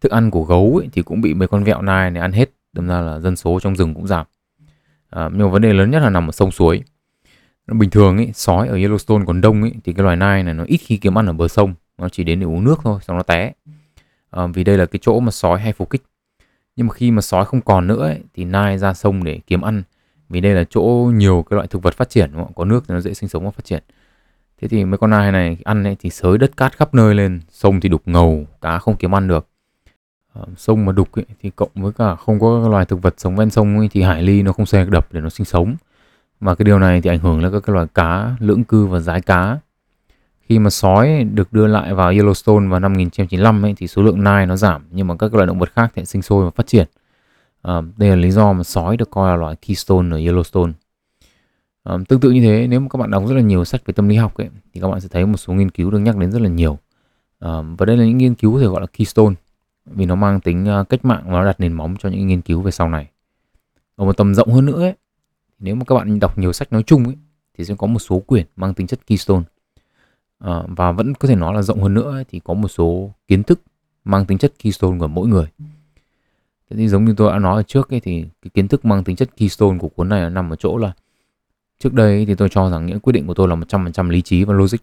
Thức 0.00 0.12
ăn 0.12 0.30
của 0.30 0.44
gấu 0.44 0.76
ấy 0.76 0.88
thì 0.92 1.02
cũng 1.02 1.20
bị 1.20 1.34
mấy 1.34 1.48
con 1.48 1.64
vẹo 1.64 1.82
nai 1.82 2.10
này 2.10 2.20
ăn 2.20 2.32
hết, 2.32 2.50
đâm 2.72 2.88
ra 2.88 3.00
là 3.00 3.20
dân 3.20 3.36
số 3.36 3.60
trong 3.60 3.76
rừng 3.76 3.94
cũng 3.94 4.06
giảm. 4.06 4.26
Ờ, 5.10 5.30
nhưng 5.32 5.46
mà 5.46 5.52
vấn 5.52 5.62
đề 5.62 5.72
lớn 5.72 5.90
nhất 5.90 6.02
là 6.02 6.10
nằm 6.10 6.28
ở 6.28 6.32
sông 6.32 6.50
suối. 6.50 6.82
Bình 7.66 7.90
thường 7.90 8.16
ấy, 8.16 8.30
sói 8.34 8.68
ở 8.68 8.76
Yellowstone 8.76 9.26
còn 9.26 9.40
đông 9.40 9.62
ấy 9.62 9.72
thì 9.84 9.92
cái 9.92 10.04
loài 10.04 10.16
nai 10.16 10.42
này 10.42 10.54
nó 10.54 10.64
ít 10.64 10.76
khi 10.76 10.96
kiếm 10.96 11.18
ăn 11.18 11.26
ở 11.26 11.32
bờ 11.32 11.48
sông, 11.48 11.74
nó 11.98 12.08
chỉ 12.08 12.24
đến 12.24 12.40
để 12.40 12.46
uống 12.46 12.64
nước 12.64 12.80
thôi, 12.82 13.00
xong 13.02 13.16
nó 13.16 13.22
té. 13.22 13.52
À, 14.30 14.46
vì 14.46 14.64
đây 14.64 14.78
là 14.78 14.86
cái 14.86 14.98
chỗ 15.02 15.20
mà 15.20 15.30
sói 15.30 15.60
hay 15.60 15.72
phục 15.72 15.90
kích. 15.90 16.02
Nhưng 16.76 16.86
mà 16.86 16.94
khi 16.94 17.10
mà 17.10 17.20
sói 17.20 17.44
không 17.44 17.60
còn 17.60 17.86
nữa 17.86 18.06
ấy, 18.06 18.20
thì 18.34 18.44
nai 18.44 18.78
ra 18.78 18.94
sông 18.94 19.24
để 19.24 19.40
kiếm 19.46 19.60
ăn. 19.60 19.82
Vì 20.28 20.40
đây 20.40 20.54
là 20.54 20.64
chỗ 20.70 20.82
nhiều 21.14 21.44
cái 21.50 21.54
loại 21.54 21.68
thực 21.68 21.82
vật 21.82 21.94
phát 21.94 22.10
triển 22.10 22.30
đúng 22.32 22.44
không? 22.44 22.54
có 22.54 22.64
nước 22.64 22.84
thì 22.88 22.94
nó 22.94 23.00
dễ 23.00 23.14
sinh 23.14 23.28
sống 23.28 23.44
và 23.44 23.50
phát 23.50 23.64
triển. 23.64 23.82
Thế 24.60 24.68
thì 24.68 24.84
mấy 24.84 24.98
con 24.98 25.10
nai 25.10 25.32
này 25.32 25.56
ăn 25.64 25.84
ấy 25.84 25.96
thì 26.00 26.10
sới 26.10 26.38
đất 26.38 26.56
cát 26.56 26.76
khắp 26.76 26.94
nơi 26.94 27.14
lên. 27.14 27.40
Sông 27.50 27.80
thì 27.80 27.88
đục 27.88 28.02
ngầu 28.06 28.46
cá 28.60 28.78
không 28.78 28.96
kiếm 28.96 29.14
ăn 29.14 29.28
được. 29.28 29.48
À, 30.34 30.42
sông 30.56 30.84
mà 30.84 30.92
đục 30.92 31.12
ấy, 31.12 31.24
thì 31.42 31.50
cộng 31.50 31.70
với 31.74 31.92
cả 31.92 32.16
không 32.16 32.40
có 32.40 32.68
loài 32.68 32.84
thực 32.84 33.02
vật 33.02 33.14
sống 33.16 33.36
ven 33.36 33.50
sông 33.50 33.78
ấy, 33.78 33.88
thì 33.92 34.02
hải 34.02 34.22
ly 34.22 34.42
nó 34.42 34.52
không 34.52 34.66
xe 34.66 34.84
đập 34.84 35.08
để 35.12 35.20
nó 35.20 35.28
sinh 35.28 35.44
sống. 35.44 35.76
Và 36.40 36.54
cái 36.54 36.64
điều 36.64 36.78
này 36.78 37.00
thì 37.00 37.10
ảnh 37.10 37.18
hưởng 37.18 37.42
đến 37.42 37.52
các 37.52 37.62
cái 37.66 37.74
loài 37.74 37.86
cá 37.94 38.36
lưỡng 38.40 38.64
cư 38.64 38.86
và 38.86 39.00
rái 39.00 39.20
cá 39.20 39.58
khi 40.48 40.58
mà 40.58 40.70
sói 40.70 41.24
được 41.24 41.52
đưa 41.52 41.66
lại 41.66 41.94
vào 41.94 42.12
Yellowstone 42.12 42.68
vào 42.68 42.80
năm 42.80 42.92
1995 42.92 43.64
ấy, 43.64 43.74
thì 43.76 43.86
số 43.86 44.02
lượng 44.02 44.24
nai 44.24 44.46
nó 44.46 44.56
giảm 44.56 44.82
nhưng 44.90 45.06
mà 45.06 45.16
các 45.16 45.34
loài 45.34 45.46
động 45.46 45.58
vật 45.58 45.72
khác 45.72 45.92
thì 45.94 46.04
sinh 46.04 46.22
sôi 46.22 46.44
và 46.44 46.50
phát 46.50 46.66
triển. 46.66 46.86
À, 47.62 47.80
đây 47.96 48.10
là 48.10 48.16
lý 48.16 48.30
do 48.30 48.52
mà 48.52 48.62
sói 48.62 48.96
được 48.96 49.10
coi 49.10 49.30
là 49.30 49.36
loại 49.36 49.56
keystone 49.56 50.16
ở 50.16 50.18
Yellowstone. 50.18 50.72
À, 51.84 51.94
tương 52.08 52.20
tự 52.20 52.30
như 52.30 52.40
thế, 52.40 52.66
nếu 52.66 52.80
mà 52.80 52.86
các 52.90 52.98
bạn 52.98 53.10
đọc 53.10 53.26
rất 53.26 53.34
là 53.34 53.40
nhiều 53.40 53.64
sách 53.64 53.82
về 53.86 53.92
tâm 53.92 54.08
lý 54.08 54.16
học 54.16 54.34
ấy, 54.34 54.48
thì 54.74 54.80
các 54.80 54.88
bạn 54.88 55.00
sẽ 55.00 55.08
thấy 55.08 55.26
một 55.26 55.36
số 55.36 55.52
nghiên 55.52 55.70
cứu 55.70 55.90
được 55.90 55.98
nhắc 55.98 56.16
đến 56.16 56.32
rất 56.32 56.42
là 56.42 56.48
nhiều. 56.48 56.78
À, 57.38 57.50
và 57.78 57.86
đây 57.86 57.96
là 57.96 58.04
những 58.04 58.18
nghiên 58.18 58.34
cứu 58.34 58.54
có 58.54 58.60
thể 58.60 58.66
gọi 58.66 58.80
là 58.80 58.86
keystone 58.86 59.34
vì 59.86 60.06
nó 60.06 60.14
mang 60.14 60.40
tính 60.40 60.68
à, 60.68 60.84
cách 60.88 61.04
mạng 61.04 61.22
và 61.26 61.32
nó 61.32 61.44
đặt 61.44 61.60
nền 61.60 61.72
móng 61.72 61.94
cho 61.98 62.08
những 62.08 62.26
nghiên 62.26 62.40
cứu 62.40 62.60
về 62.60 62.70
sau 62.70 62.88
này. 62.88 63.08
Ở 63.96 64.04
một 64.04 64.16
tầm 64.16 64.34
rộng 64.34 64.52
hơn 64.52 64.66
nữa 64.66 64.82
ấy, 64.82 64.94
nếu 65.58 65.74
mà 65.74 65.84
các 65.84 65.94
bạn 65.94 66.20
đọc 66.20 66.38
nhiều 66.38 66.52
sách 66.52 66.72
nói 66.72 66.82
chung 66.82 67.04
ấy, 67.04 67.16
thì 67.58 67.64
sẽ 67.64 67.74
có 67.78 67.86
một 67.86 67.98
số 67.98 68.18
quyển 68.18 68.46
mang 68.56 68.74
tính 68.74 68.86
chất 68.86 69.06
keystone 69.06 69.42
à, 70.38 70.62
và 70.68 70.92
vẫn 70.92 71.14
có 71.14 71.28
thể 71.28 71.34
nói 71.34 71.54
là 71.54 71.62
rộng 71.62 71.82
hơn 71.82 71.94
nữa 71.94 72.22
thì 72.30 72.40
có 72.44 72.54
một 72.54 72.68
số 72.68 73.10
kiến 73.28 73.42
thức 73.42 73.60
mang 74.04 74.26
tính 74.26 74.38
chất 74.38 74.52
keystone 74.58 74.98
của 74.98 75.06
mỗi 75.06 75.28
người. 75.28 75.46
Thế 76.70 76.76
thì 76.76 76.88
giống 76.88 77.04
như 77.04 77.14
tôi 77.16 77.32
đã 77.32 77.38
nói 77.38 77.56
ở 77.56 77.62
trước 77.62 77.90
ấy, 77.90 78.00
thì 78.00 78.24
cái 78.42 78.50
kiến 78.54 78.68
thức 78.68 78.84
mang 78.84 79.04
tính 79.04 79.16
chất 79.16 79.36
keystone 79.36 79.78
của 79.78 79.88
cuốn 79.88 80.08
này 80.08 80.30
nằm 80.30 80.50
ở 80.50 80.56
chỗ 80.56 80.78
là 80.78 80.92
trước 81.78 81.92
đây 81.92 82.26
thì 82.26 82.34
tôi 82.34 82.48
cho 82.48 82.70
rằng 82.70 82.86
những 82.86 83.00
quyết 83.00 83.12
định 83.12 83.26
của 83.26 83.34
tôi 83.34 83.48
là 83.48 83.54
100% 83.54 84.10
lý 84.10 84.22
trí 84.22 84.44
và 84.44 84.54
logic. 84.54 84.78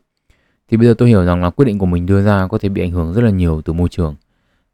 Thì 0.70 0.78
bây 0.78 0.88
giờ 0.88 0.94
tôi 0.98 1.10
hiểu 1.10 1.26
rằng 1.26 1.42
là 1.42 1.50
quyết 1.50 1.66
định 1.66 1.78
của 1.78 1.86
mình 1.86 2.06
đưa 2.06 2.24
ra 2.24 2.48
có 2.48 2.58
thể 2.58 2.70
bị 2.70 2.82
ảnh 2.82 2.92
hưởng 2.92 3.14
rất 3.14 3.22
là 3.22 3.30
nhiều 3.30 3.62
từ 3.62 3.74
môi 3.74 3.90
trường 3.90 4.16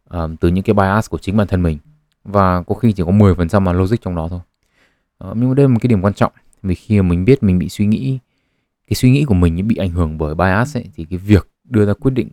ờ, 0.07 0.29
từ 0.39 0.49
những 0.49 0.63
cái 0.63 0.73
bias 0.73 1.09
của 1.09 1.17
chính 1.17 1.37
bản 1.37 1.47
thân 1.47 1.63
mình. 1.63 1.77
Và 2.23 2.61
có 2.61 2.75
khi 2.75 2.91
chỉ 2.91 3.03
có 3.03 3.11
10% 3.11 3.63
mà 3.63 3.73
logic 3.73 4.01
trong 4.01 4.15
đó 4.15 4.27
thôi. 4.29 4.39
Ờ, 5.17 5.33
nhưng 5.35 5.49
mà 5.49 5.55
đây 5.55 5.63
là 5.63 5.73
một 5.73 5.79
cái 5.81 5.87
điểm 5.87 6.01
quan 6.01 6.13
trọng 6.13 6.31
vì 6.63 6.75
khi 6.75 7.01
mà 7.01 7.07
mình 7.07 7.25
biết 7.25 7.43
mình 7.43 7.59
bị 7.59 7.69
suy 7.69 7.85
nghĩ 7.85 8.19
cái 8.87 8.95
suy 8.95 9.11
nghĩ 9.11 9.25
của 9.25 9.33
mình 9.33 9.67
bị 9.67 9.75
ảnh 9.75 9.89
hưởng 9.89 10.17
bởi 10.17 10.35
bias 10.35 10.77
ấy, 10.77 10.85
thì 10.95 11.05
cái 11.09 11.19
việc 11.19 11.49
đưa 11.63 11.85
ra 11.85 11.93
quyết 11.93 12.11
định 12.11 12.29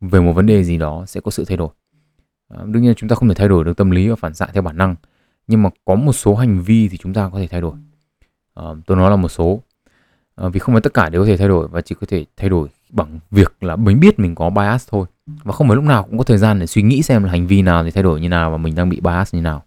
về 0.00 0.20
một 0.20 0.32
vấn 0.32 0.46
đề 0.46 0.64
gì 0.64 0.78
đó 0.78 1.04
sẽ 1.06 1.20
có 1.20 1.30
sự 1.30 1.44
thay 1.44 1.56
đổi. 1.56 1.68
À, 2.48 2.58
đương 2.66 2.82
nhiên 2.82 2.94
chúng 2.94 3.08
ta 3.08 3.16
không 3.16 3.28
thể 3.28 3.34
thay 3.34 3.48
đổi 3.48 3.64
được 3.64 3.76
tâm 3.76 3.90
lý 3.90 4.08
và 4.08 4.16
phản 4.16 4.34
xạ 4.34 4.46
theo 4.52 4.62
bản 4.62 4.76
năng 4.76 4.94
nhưng 5.48 5.62
mà 5.62 5.70
có 5.84 5.94
một 5.94 6.12
số 6.12 6.34
hành 6.34 6.62
vi 6.62 6.88
thì 6.88 6.96
chúng 6.96 7.14
ta 7.14 7.30
có 7.32 7.38
thể 7.38 7.46
thay 7.46 7.60
đổi. 7.60 7.74
À, 8.54 8.64
tôi 8.86 8.96
nói 8.96 9.10
là 9.10 9.16
một 9.16 9.28
số. 9.28 9.62
À, 10.34 10.48
vì 10.48 10.58
không 10.58 10.74
phải 10.74 10.82
tất 10.82 10.94
cả 10.94 11.08
đều 11.08 11.22
có 11.22 11.26
thể 11.26 11.36
thay 11.36 11.48
đổi 11.48 11.68
và 11.68 11.80
chỉ 11.80 11.94
có 12.00 12.06
thể 12.10 12.24
thay 12.36 12.48
đổi 12.48 12.68
bằng 12.90 13.18
việc 13.30 13.62
là 13.62 13.76
mình 13.76 14.00
biết 14.00 14.18
mình 14.18 14.34
có 14.34 14.50
bias 14.50 14.88
thôi. 14.90 15.06
Và 15.26 15.52
không 15.52 15.68
phải 15.68 15.76
lúc 15.76 15.84
nào 15.84 16.02
cũng 16.02 16.18
có 16.18 16.24
thời 16.24 16.38
gian 16.38 16.58
để 16.58 16.66
suy 16.66 16.82
nghĩ 16.82 17.02
xem 17.02 17.24
là 17.24 17.30
hành 17.30 17.46
vi 17.46 17.62
nào 17.62 17.84
thì 17.84 17.90
thay 17.90 18.02
đổi 18.02 18.20
như 18.20 18.28
nào 18.28 18.50
và 18.50 18.56
mình 18.56 18.74
đang 18.74 18.88
bị 18.88 19.00
bias 19.00 19.34
như 19.34 19.40
nào. 19.40 19.64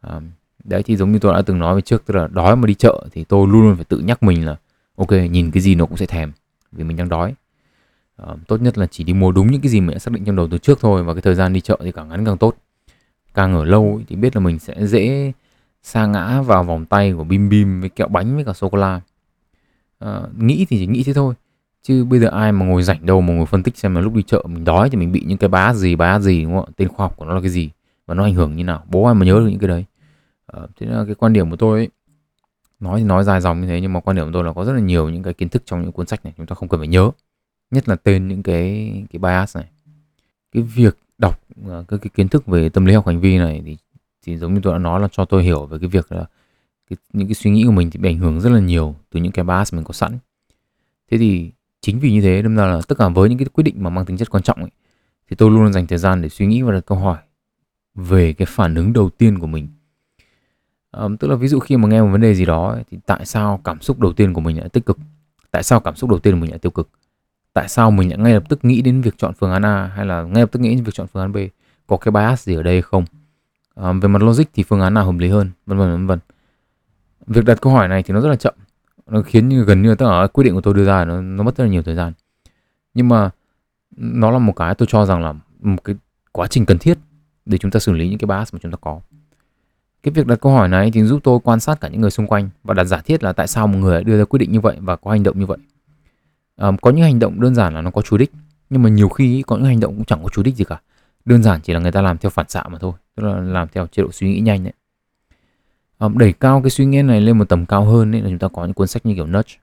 À, 0.00 0.20
đấy 0.64 0.82
thì 0.82 0.96
giống 0.96 1.12
như 1.12 1.18
tôi 1.18 1.34
đã 1.34 1.42
từng 1.42 1.58
nói 1.58 1.74
về 1.74 1.80
trước 1.80 2.06
tức 2.06 2.14
là 2.14 2.26
đói 2.26 2.56
mà 2.56 2.66
đi 2.66 2.74
chợ 2.74 3.04
thì 3.12 3.24
tôi 3.24 3.46
luôn 3.46 3.62
luôn 3.62 3.76
phải 3.76 3.84
tự 3.84 3.98
nhắc 3.98 4.22
mình 4.22 4.46
là 4.46 4.56
ok 5.00 5.12
nhìn 5.30 5.50
cái 5.50 5.60
gì 5.60 5.74
nó 5.74 5.86
cũng 5.86 5.96
sẽ 5.96 6.06
thèm 6.06 6.32
vì 6.72 6.84
mình 6.84 6.96
đang 6.96 7.08
đói. 7.08 7.34
À, 8.16 8.26
tốt 8.48 8.62
nhất 8.62 8.78
là 8.78 8.86
chỉ 8.86 9.04
đi 9.04 9.12
mua 9.12 9.32
đúng 9.32 9.50
những 9.50 9.60
cái 9.60 9.70
gì 9.70 9.80
mình 9.80 9.94
đã 9.94 9.98
xác 9.98 10.12
định 10.12 10.24
trong 10.24 10.36
đầu 10.36 10.48
từ 10.50 10.58
trước 10.58 10.80
thôi 10.80 11.04
và 11.04 11.14
cái 11.14 11.22
thời 11.22 11.34
gian 11.34 11.52
đi 11.52 11.60
chợ 11.60 11.78
thì 11.80 11.92
càng 11.92 12.08
ngắn 12.08 12.24
càng 12.24 12.38
tốt. 12.38 12.56
Càng 13.34 13.54
ở 13.54 13.64
lâu 13.64 14.00
thì 14.08 14.16
biết 14.16 14.36
là 14.36 14.40
mình 14.40 14.58
sẽ 14.58 14.86
dễ 14.86 15.32
sa 15.82 16.06
ngã 16.06 16.42
vào 16.42 16.64
vòng 16.64 16.86
tay 16.86 17.12
của 17.12 17.24
bim 17.24 17.48
bim 17.48 17.80
với 17.80 17.88
kẹo 17.88 18.08
bánh 18.08 18.34
với 18.34 18.44
cả 18.44 18.52
sô 18.52 18.68
cô 18.68 18.78
la 18.78 18.92
à, 18.92 19.00
ờ, 19.98 20.30
nghĩ 20.38 20.66
thì 20.68 20.78
chỉ 20.78 20.86
nghĩ 20.86 21.02
thế 21.02 21.12
thôi 21.12 21.34
chứ 21.82 22.04
bây 22.04 22.20
giờ 22.20 22.28
ai 22.28 22.52
mà 22.52 22.66
ngồi 22.66 22.82
rảnh 22.82 23.06
đâu 23.06 23.20
mà 23.20 23.34
ngồi 23.34 23.46
phân 23.46 23.62
tích 23.62 23.76
xem 23.76 23.94
là 23.94 24.00
lúc 24.00 24.14
đi 24.14 24.22
chợ 24.22 24.42
mình 24.48 24.64
đói 24.64 24.90
thì 24.90 24.96
mình 24.96 25.12
bị 25.12 25.22
những 25.26 25.38
cái 25.38 25.48
bá 25.48 25.74
gì 25.74 25.96
bá 25.96 26.18
gì 26.18 26.42
đúng 26.42 26.54
không 26.54 26.64
ạ? 26.64 26.72
tên 26.76 26.88
khoa 26.88 27.06
học 27.06 27.16
của 27.16 27.24
nó 27.24 27.34
là 27.34 27.40
cái 27.40 27.50
gì 27.50 27.70
và 28.06 28.14
nó 28.14 28.24
ảnh 28.24 28.34
hưởng 28.34 28.56
như 28.56 28.64
nào 28.64 28.84
bố 28.88 29.04
ai 29.04 29.14
mà 29.14 29.26
nhớ 29.26 29.32
được 29.32 29.48
những 29.50 29.58
cái 29.58 29.68
đấy. 29.68 29.84
À, 30.46 30.60
thế 30.80 30.86
là 30.86 31.04
cái 31.06 31.14
quan 31.14 31.32
điểm 31.32 31.50
của 31.50 31.56
tôi 31.56 31.78
ấy, 31.78 31.88
nói 32.80 33.00
thì 33.00 33.04
nói 33.04 33.24
dài 33.24 33.40
dòng 33.40 33.60
như 33.60 33.66
thế 33.66 33.80
nhưng 33.80 33.92
mà 33.92 34.00
quan 34.00 34.16
điểm 34.16 34.26
của 34.26 34.32
tôi 34.32 34.44
là 34.44 34.52
có 34.52 34.64
rất 34.64 34.72
là 34.72 34.80
nhiều 34.80 35.08
những 35.08 35.22
cái 35.22 35.34
kiến 35.34 35.48
thức 35.48 35.62
trong 35.66 35.82
những 35.82 35.92
cuốn 35.92 36.06
sách 36.06 36.24
này 36.24 36.34
chúng 36.36 36.46
ta 36.46 36.54
không 36.54 36.68
cần 36.68 36.80
phải 36.80 36.88
nhớ. 36.88 37.10
Nhất 37.70 37.88
là 37.88 37.96
tên 37.96 38.28
những 38.28 38.42
cái 38.42 38.92
cái 39.12 39.18
bias 39.18 39.56
này. 39.56 39.66
Cái 40.52 40.62
việc 40.62 40.98
đọc 41.18 41.40
các 41.66 41.84
cái, 41.88 41.98
cái 41.98 42.10
kiến 42.14 42.28
thức 42.28 42.46
về 42.46 42.68
tâm 42.68 42.84
lý 42.84 42.94
học 42.94 43.06
hành 43.06 43.20
vi 43.20 43.38
này 43.38 43.62
thì 43.66 43.76
thì 44.26 44.36
giống 44.36 44.54
như 44.54 44.60
tôi 44.62 44.72
đã 44.72 44.78
nói 44.78 45.00
là 45.00 45.08
cho 45.12 45.24
tôi 45.24 45.42
hiểu 45.42 45.66
về 45.66 45.78
cái 45.78 45.88
việc 45.88 46.12
là 46.12 46.24
cái, 46.90 46.96
những 47.12 47.28
cái 47.28 47.34
suy 47.34 47.50
nghĩ 47.50 47.64
của 47.64 47.72
mình 47.72 47.90
thì 47.90 47.98
bị 47.98 48.08
ảnh 48.08 48.18
hưởng 48.18 48.40
rất 48.40 48.50
là 48.50 48.60
nhiều 48.60 48.94
từ 49.10 49.20
những 49.20 49.32
cái 49.32 49.44
bias 49.44 49.74
mình 49.74 49.84
có 49.84 49.92
sẵn. 49.92 50.18
Thế 51.10 51.18
thì 51.18 51.50
chính 51.80 51.98
vì 51.98 52.12
như 52.12 52.20
thế 52.20 52.42
nên 52.42 52.56
là 52.56 52.80
tất 52.88 52.98
cả 52.98 53.08
với 53.08 53.28
những 53.28 53.38
cái 53.38 53.46
quyết 53.52 53.64
định 53.64 53.82
mà 53.82 53.90
mang 53.90 54.04
tính 54.04 54.16
chất 54.16 54.30
quan 54.30 54.42
trọng 54.42 54.58
ấy, 54.58 54.70
thì 55.30 55.36
tôi 55.36 55.50
luôn 55.50 55.72
dành 55.72 55.86
thời 55.86 55.98
gian 55.98 56.22
để 56.22 56.28
suy 56.28 56.46
nghĩ 56.46 56.62
và 56.62 56.72
đặt 56.72 56.86
câu 56.86 56.98
hỏi 56.98 57.18
về 57.94 58.32
cái 58.32 58.46
phản 58.46 58.74
ứng 58.74 58.92
đầu 58.92 59.10
tiên 59.10 59.38
của 59.38 59.46
mình 59.46 59.68
um, 60.96 61.16
tức 61.16 61.28
là 61.28 61.34
ví 61.36 61.48
dụ 61.48 61.58
khi 61.58 61.76
mà 61.76 61.88
nghe 61.88 62.02
một 62.02 62.08
vấn 62.12 62.20
đề 62.20 62.34
gì 62.34 62.44
đó 62.44 62.76
thì 62.90 62.98
tại 63.06 63.26
sao 63.26 63.60
cảm 63.64 63.80
xúc 63.80 64.00
đầu 64.00 64.12
tiên 64.12 64.32
của 64.32 64.40
mình 64.40 64.58
lại 64.58 64.68
tích 64.68 64.86
cực 64.86 64.98
tại 65.50 65.62
sao 65.62 65.80
cảm 65.80 65.96
xúc 65.96 66.10
đầu 66.10 66.18
tiên 66.18 66.34
của 66.34 66.40
mình 66.40 66.50
lại 66.50 66.58
tiêu 66.58 66.70
cực 66.70 66.88
tại 67.52 67.68
sao 67.68 67.90
mình 67.90 68.10
lại 68.10 68.18
ngay 68.18 68.34
lập 68.34 68.42
tức 68.48 68.64
nghĩ 68.64 68.82
đến 68.82 69.00
việc 69.00 69.14
chọn 69.18 69.34
phương 69.34 69.52
án 69.52 69.64
A 69.64 69.86
hay 69.86 70.06
là 70.06 70.22
ngay 70.22 70.42
lập 70.42 70.48
tức 70.52 70.60
nghĩ 70.60 70.74
đến 70.74 70.84
việc 70.84 70.94
chọn 70.94 71.06
phương 71.06 71.22
án 71.22 71.32
B 71.32 71.36
có 71.86 71.96
cái 71.96 72.12
bias 72.12 72.44
gì 72.44 72.54
ở 72.54 72.62
đây 72.62 72.82
không 72.82 73.04
um, 73.74 74.00
về 74.00 74.08
mặt 74.08 74.22
logic 74.22 74.44
thì 74.54 74.62
phương 74.62 74.80
án 74.80 74.94
nào 74.94 75.04
hợp 75.04 75.18
lý 75.18 75.28
hơn, 75.28 75.50
vân 75.66 75.78
vân 75.78 75.90
vân 75.90 76.06
vân. 76.06 76.18
Việc 77.26 77.44
đặt 77.44 77.60
câu 77.60 77.72
hỏi 77.72 77.88
này 77.88 78.02
thì 78.02 78.14
nó 78.14 78.20
rất 78.20 78.28
là 78.28 78.36
chậm, 78.36 78.54
nó 79.06 79.22
khiến 79.22 79.48
như 79.48 79.64
gần 79.64 79.82
như 79.82 79.94
tất 79.94 80.06
cả 80.06 80.26
quyết 80.32 80.44
định 80.44 80.54
của 80.54 80.60
tôi 80.60 80.74
đưa 80.74 80.84
ra 80.84 81.04
nó 81.04 81.20
nó 81.20 81.42
mất 81.42 81.56
rất 81.56 81.64
là 81.64 81.70
nhiều 81.70 81.82
thời 81.82 81.94
gian. 81.94 82.12
Nhưng 82.94 83.08
mà 83.08 83.30
nó 83.96 84.30
là 84.30 84.38
một 84.38 84.52
cái 84.56 84.74
tôi 84.74 84.88
cho 84.90 85.06
rằng 85.06 85.22
là 85.22 85.34
một 85.60 85.84
cái 85.84 85.96
quá 86.32 86.46
trình 86.46 86.66
cần 86.66 86.78
thiết 86.78 86.98
để 87.46 87.58
chúng 87.58 87.70
ta 87.70 87.80
xử 87.80 87.92
lý 87.92 88.08
những 88.08 88.18
cái 88.18 88.26
bias 88.26 88.54
mà 88.54 88.60
chúng 88.62 88.72
ta 88.72 88.76
có. 88.80 89.00
Cái 90.02 90.12
việc 90.12 90.26
đặt 90.26 90.40
câu 90.40 90.52
hỏi 90.52 90.68
này 90.68 90.90
thì 90.90 91.02
giúp 91.02 91.20
tôi 91.24 91.38
quan 91.44 91.60
sát 91.60 91.80
cả 91.80 91.88
những 91.88 92.00
người 92.00 92.10
xung 92.10 92.26
quanh 92.26 92.48
và 92.64 92.74
đặt 92.74 92.84
giả 92.84 92.96
thiết 92.96 93.22
là 93.22 93.32
tại 93.32 93.46
sao 93.46 93.66
một 93.66 93.78
người 93.78 94.04
đưa 94.04 94.18
ra 94.18 94.24
quyết 94.24 94.38
định 94.38 94.52
như 94.52 94.60
vậy 94.60 94.76
và 94.80 94.96
có 94.96 95.10
hành 95.10 95.22
động 95.22 95.38
như 95.38 95.46
vậy. 95.46 95.58
À, 96.56 96.70
có 96.82 96.90
những 96.90 97.02
hành 97.02 97.18
động 97.18 97.40
đơn 97.40 97.54
giản 97.54 97.74
là 97.74 97.80
nó 97.80 97.90
có 97.90 98.02
chủ 98.02 98.16
đích, 98.16 98.32
nhưng 98.70 98.82
mà 98.82 98.88
nhiều 98.88 99.08
khi 99.08 99.42
có 99.46 99.56
những 99.56 99.66
hành 99.66 99.80
động 99.80 99.96
cũng 99.96 100.04
chẳng 100.04 100.22
có 100.22 100.28
chủ 100.28 100.42
đích 100.42 100.56
gì 100.56 100.64
cả. 100.64 100.80
Đơn 101.24 101.42
giản 101.42 101.60
chỉ 101.60 101.72
là 101.72 101.80
người 101.80 101.92
ta 101.92 102.02
làm 102.02 102.18
theo 102.18 102.30
phản 102.30 102.48
xạ 102.48 102.62
mà 102.68 102.78
thôi, 102.78 102.92
tức 103.16 103.22
là 103.22 103.40
làm 103.40 103.68
theo 103.68 103.86
chế 103.86 104.02
độ 104.02 104.08
suy 104.12 104.28
nghĩ 104.28 104.40
nhanh 104.40 104.64
đấy. 104.64 104.72
À, 105.98 106.08
đẩy 106.14 106.32
cao 106.32 106.60
cái 106.62 106.70
suy 106.70 106.84
nghĩ 106.84 107.02
này 107.02 107.20
lên 107.20 107.38
một 107.38 107.48
tầm 107.48 107.66
cao 107.66 107.84
hơn 107.84 108.14
ấy 108.14 108.20
là 108.20 108.28
chúng 108.28 108.38
ta 108.38 108.48
có 108.48 108.64
những 108.64 108.74
cuốn 108.74 108.86
sách 108.86 109.06
như 109.06 109.14
kiểu 109.14 109.26
Nudge. 109.26 109.54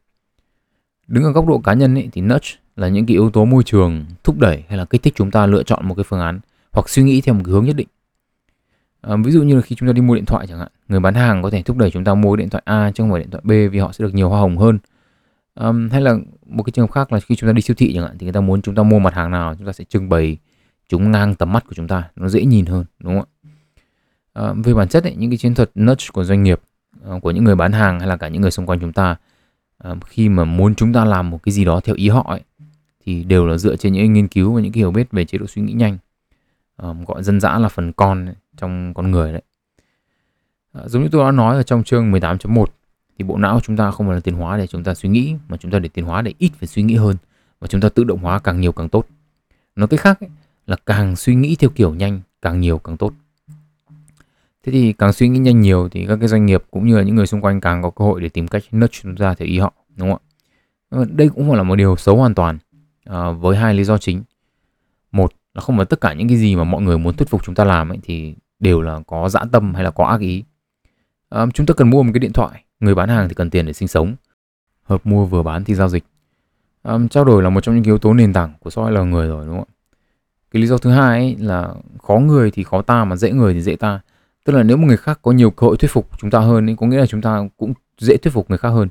Đứng 1.08 1.24
ở 1.24 1.32
góc 1.32 1.48
độ 1.48 1.60
cá 1.60 1.74
nhân 1.74 1.96
ấy, 1.96 2.10
thì 2.12 2.22
Nudge 2.22 2.50
là 2.76 2.88
những 2.88 3.06
cái 3.06 3.14
yếu 3.14 3.30
tố 3.30 3.46
môi 3.46 3.64
trường 3.64 4.06
thúc 4.24 4.40
đẩy 4.40 4.64
hay 4.68 4.78
là 4.78 4.86
kích 4.86 5.04
thích 5.04 5.14
chúng 5.18 5.32
ta 5.32 5.46
lựa 5.46 5.64
chọn 5.64 5.88
một 5.88 5.96
cái 5.96 6.04
phương 6.04 6.20
án 6.20 6.40
hoặc 6.72 6.90
suy 6.90 7.04
nghĩ 7.04 7.22
theo 7.22 7.36
một 7.36 7.42
cái 7.46 7.52
hướng 7.52 7.66
nhất 7.66 7.76
định 7.76 7.88
à, 9.02 9.16
ví 9.24 9.32
dụ 9.32 9.44
như 9.44 9.56
là 9.56 9.62
khi 9.62 9.76
chúng 9.76 9.90
ta 9.90 9.94
đi 9.94 10.02
mua 10.02 10.16
điện 10.16 10.26
thoại 10.26 10.48
chẳng 10.48 10.60
hạn 10.60 10.68
người 10.88 11.00
bán 11.00 11.14
hàng 11.14 11.44
có 11.44 11.50
thể 11.50 11.62
thúc 11.62 11.78
đẩy 11.78 11.92
chúng 11.92 12.04
ta 12.04 12.14
mua 12.14 12.36
điện 12.36 12.50
thoại 12.50 12.64
A 12.66 12.92
chứ 12.92 13.04
không 13.04 13.12
phải 13.12 13.20
điện 13.20 13.30
thoại 13.32 13.42
B 13.46 13.72
vì 13.72 13.80
họ 13.80 13.92
sẽ 13.92 14.04
được 14.04 14.14
nhiều 14.14 14.30
hoa 14.30 14.40
hồng 14.40 14.58
hơn. 14.58 14.80
À, 15.56 15.72
hay 15.92 16.02
là 16.02 16.18
một 16.46 16.64
cái 16.64 16.72
trường 16.72 16.88
hợp 16.88 16.92
khác 16.92 17.14
là 17.14 17.20
khi 17.20 17.36
chúng 17.36 17.50
ta 17.50 17.54
đi 17.54 17.62
siêu 17.62 17.76
thị 17.78 17.94
chẳng 17.94 18.04
hạn 18.04 18.18
thì 18.18 18.26
người 18.26 18.34
ta 18.34 18.42
muốn 18.42 18.62
chúng 18.62 18.76
ta 18.76 18.84
mua 18.84 19.00
mặt 19.00 19.14
hàng 19.14 19.32
nào 19.32 19.56
chúng 19.58 19.68
ta 19.68 19.74
sẽ 19.74 19.84
trưng 19.84 20.10
bày 20.10 20.38
chúng 20.90 21.12
ngang 21.12 21.36
tầm 21.36 21.54
mắt 21.54 21.64
của 21.68 21.74
chúng 21.76 21.88
ta 21.88 22.10
nó 22.16 22.30
dễ 22.30 22.46
nhìn 22.46 22.66
hơn 22.66 22.86
đúng 23.00 23.14
không 23.14 23.24
ạ? 23.24 23.34
À, 24.34 24.54
về 24.64 24.74
bản 24.74 24.88
chất 24.88 25.04
ấy, 25.04 25.16
những 25.16 25.30
cái 25.30 25.38
chiến 25.38 25.56
thuật 25.56 25.72
nudge 25.80 26.06
của 26.14 26.24
doanh 26.24 26.44
nghiệp 26.44 26.62
ờ, 27.04 27.20
của 27.22 27.32
những 27.32 27.44
người 27.44 27.56
bán 27.56 27.72
hàng 27.72 28.00
hay 28.00 28.10
là 28.10 28.18
cả 28.18 28.28
những 28.28 28.42
người 28.42 28.52
xung 28.52 28.66
quanh 28.66 28.80
chúng 28.80 28.94
ta 28.94 29.16
khi 30.06 30.30
mà 30.30 30.46
muốn 30.46 30.76
chúng 30.76 30.94
ta 30.94 31.06
làm 31.06 31.30
một 31.30 31.44
cái 31.44 31.54
gì 31.54 31.66
đó 31.66 31.80
theo 31.80 31.96
ý 31.96 32.10
họ 32.10 32.26
ấy, 32.30 32.42
thì 33.06 33.24
đều 33.24 33.48
là 33.48 33.58
dựa 33.58 33.76
trên 33.76 33.94
những 33.94 34.14
nghiên 34.14 34.28
cứu 34.28 34.54
và 34.54 34.62
những 34.62 34.72
cái 34.72 34.80
hiểu 34.80 34.92
biết 34.92 35.12
về 35.12 35.26
chế 35.26 35.38
độ 35.38 35.48
suy 35.48 35.62
nghĩ 35.62 35.74
nhanh 35.74 35.98
um, 36.78 37.04
gọi 37.06 37.24
dân 37.24 37.40
dã 37.40 37.60
là 37.60 37.70
phần 37.70 37.92
con 37.92 38.34
trong 38.58 38.94
con 38.94 39.12
người 39.12 39.32
đấy. 39.32 39.42
À, 40.74 40.82
giống 40.88 41.04
như 41.04 41.10
tôi 41.12 41.26
đã 41.26 41.32
nói 41.32 41.56
ở 41.56 41.64
trong 41.64 41.84
chương 41.84 42.12
18.1 42.12 42.66
thì 43.18 43.24
bộ 43.24 43.38
não 43.38 43.56
của 43.56 43.62
chúng 43.64 43.78
ta 43.78 43.92
không 43.92 44.08
phải 44.08 44.16
là 44.16 44.20
tiến 44.20 44.36
hóa 44.36 44.58
để 44.58 44.68
chúng 44.68 44.84
ta 44.84 44.94
suy 44.94 45.10
nghĩ 45.10 45.36
mà 45.50 45.58
chúng 45.58 45.72
ta 45.72 45.80
để 45.80 45.90
tiến 45.90 46.06
hóa 46.06 46.22
để 46.22 46.34
ít 46.38 46.52
phải 46.60 46.68
suy 46.68 46.84
nghĩ 46.84 46.96
hơn 46.96 47.16
và 47.60 47.68
chúng 47.68 47.82
ta 47.82 47.90
tự 47.90 48.04
động 48.04 48.20
hóa 48.20 48.40
càng 48.40 48.62
nhiều 48.62 48.72
càng 48.72 48.90
tốt. 48.90 49.08
Nói 49.76 49.88
cách 49.88 50.00
khác 50.00 50.20
ấy, 50.20 50.30
là 50.68 50.76
càng 50.86 51.16
suy 51.16 51.36
nghĩ 51.36 51.56
theo 51.56 51.70
kiểu 51.70 51.94
nhanh 51.94 52.22
càng 52.42 52.60
nhiều 52.60 52.78
càng 52.78 52.98
tốt. 52.98 53.14
Thế 54.64 54.72
thì 54.72 54.94
càng 54.94 55.14
suy 55.14 55.30
nghĩ 55.30 55.40
nhanh 55.40 55.62
nhiều 55.62 55.90
thì 55.92 56.06
các 56.08 56.18
cái 56.20 56.28
doanh 56.28 56.46
nghiệp 56.46 56.64
cũng 56.72 56.88
như 56.88 56.98
là 56.98 57.04
những 57.04 57.16
người 57.16 57.28
xung 57.28 57.42
quanh 57.42 57.62
càng 57.62 57.82
có 57.82 57.90
cơ 57.90 58.06
hội 58.06 58.22
để 58.22 58.30
tìm 58.30 58.48
cách 58.48 58.64
nudge 58.76 59.00
chúng 59.04 59.16
ta 59.16 59.34
theo 59.34 59.48
ý 59.48 59.60
họ 59.60 59.74
đúng 59.96 60.12
không 60.12 60.20
ạ? 60.24 60.28
Ờ, 60.90 61.06
đây 61.10 61.30
cũng 61.30 61.52
là 61.52 61.64
một 61.64 61.76
điều 61.76 61.96
xấu 61.96 62.18
hoàn 62.18 62.36
toàn 62.36 62.58
à, 63.06 63.32
với 63.32 63.58
hai 63.58 63.74
lý 63.74 63.84
do 63.84 63.98
chính. 63.98 64.24
Một 65.12 65.34
là 65.58 65.62
không 65.62 65.78
phải 65.78 65.86
tất 65.86 66.02
cả 66.02 66.14
những 66.14 66.28
cái 66.28 66.38
gì 66.38 66.56
mà 66.56 66.64
mọi 66.64 66.82
người 66.82 66.98
muốn 66.98 67.16
thuyết 67.16 67.30
phục 67.30 67.44
chúng 67.44 67.56
ta 67.56 67.64
làm 67.64 67.90
ấy 67.90 68.00
thì 68.04 68.36
đều 68.60 68.82
là 68.82 69.00
có 69.08 69.30
dã 69.30 69.42
tâm 69.52 69.74
hay 69.74 69.84
là 69.84 69.92
có 69.92 70.06
ác 70.06 70.20
ý. 70.20 70.44
À, 71.30 71.46
chúng 71.54 71.66
ta 71.66 71.74
cần 71.74 71.90
mua 71.90 72.04
một 72.04 72.12
cái 72.14 72.20
điện 72.20 72.34
thoại. 72.34 72.64
Người 72.80 72.96
bán 72.96 73.10
hàng 73.10 73.30
thì 73.30 73.36
cần 73.36 73.50
tiền 73.50 73.66
để 73.66 73.74
sinh 73.74 73.88
sống. 73.88 74.16
Hợp 74.84 75.06
mua 75.06 75.26
vừa 75.26 75.44
bán 75.44 75.64
thì 75.64 75.76
giao 75.76 75.90
dịch. 75.90 76.04
À, 76.84 76.98
trao 77.10 77.26
đổi 77.26 77.44
là 77.44 77.50
một 77.50 77.62
trong 77.62 77.76
những 77.76 77.84
yếu 77.84 77.98
tố 77.98 78.14
nền 78.14 78.34
tảng 78.34 78.54
của 78.60 78.70
soi 78.70 78.92
là 78.92 79.04
người 79.04 79.28
rồi 79.28 79.46
đúng 79.46 79.58
không 79.58 79.68
cái 80.52 80.62
lý 80.62 80.68
do 80.68 80.78
thứ 80.78 80.90
hai 80.90 81.20
ấy 81.20 81.36
là 81.40 81.74
khó 82.04 82.20
người 82.20 82.52
thì 82.52 82.64
khó 82.64 82.82
ta 82.82 83.04
mà 83.04 83.16
dễ 83.16 83.32
người 83.32 83.54
thì 83.54 83.62
dễ 83.62 83.76
ta. 83.76 84.00
Tức 84.46 84.54
là 84.54 84.64
nếu 84.64 84.78
một 84.78 84.88
người 84.88 84.98
khác 84.98 85.20
có 85.22 85.32
nhiều 85.32 85.52
cơ 85.52 85.68
hội 85.68 85.78
thuyết 85.78 85.92
phục 85.92 86.10
chúng 86.18 86.30
ta 86.30 86.40
hơn 86.40 86.70
ấy, 86.70 86.76
có 86.80 86.88
nghĩa 86.88 86.98
là 86.98 87.06
chúng 87.06 87.22
ta 87.22 87.42
cũng 87.58 87.74
dễ 87.98 88.18
thuyết 88.18 88.32
phục 88.34 88.50
người 88.50 88.58
khác 88.58 88.70
hơn. 88.70 88.90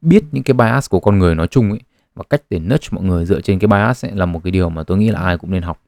Biết 0.00 0.24
những 0.32 0.44
cái 0.44 0.54
bias 0.54 0.90
của 0.90 1.00
con 1.00 1.18
người 1.18 1.34
nói 1.34 1.46
chung 1.46 1.70
ấy 1.70 1.80
và 2.14 2.24
cách 2.30 2.42
để 2.50 2.58
nudge 2.58 2.88
mọi 2.90 3.04
người 3.04 3.24
dựa 3.24 3.40
trên 3.40 3.58
cái 3.58 3.68
bias 3.68 4.04
ấy 4.04 4.12
là 4.12 4.26
một 4.26 4.40
cái 4.44 4.50
điều 4.50 4.70
mà 4.70 4.82
tôi 4.82 4.98
nghĩ 4.98 5.10
là 5.10 5.20
ai 5.20 5.38
cũng 5.38 5.50
nên 5.50 5.62
học. 5.62 5.82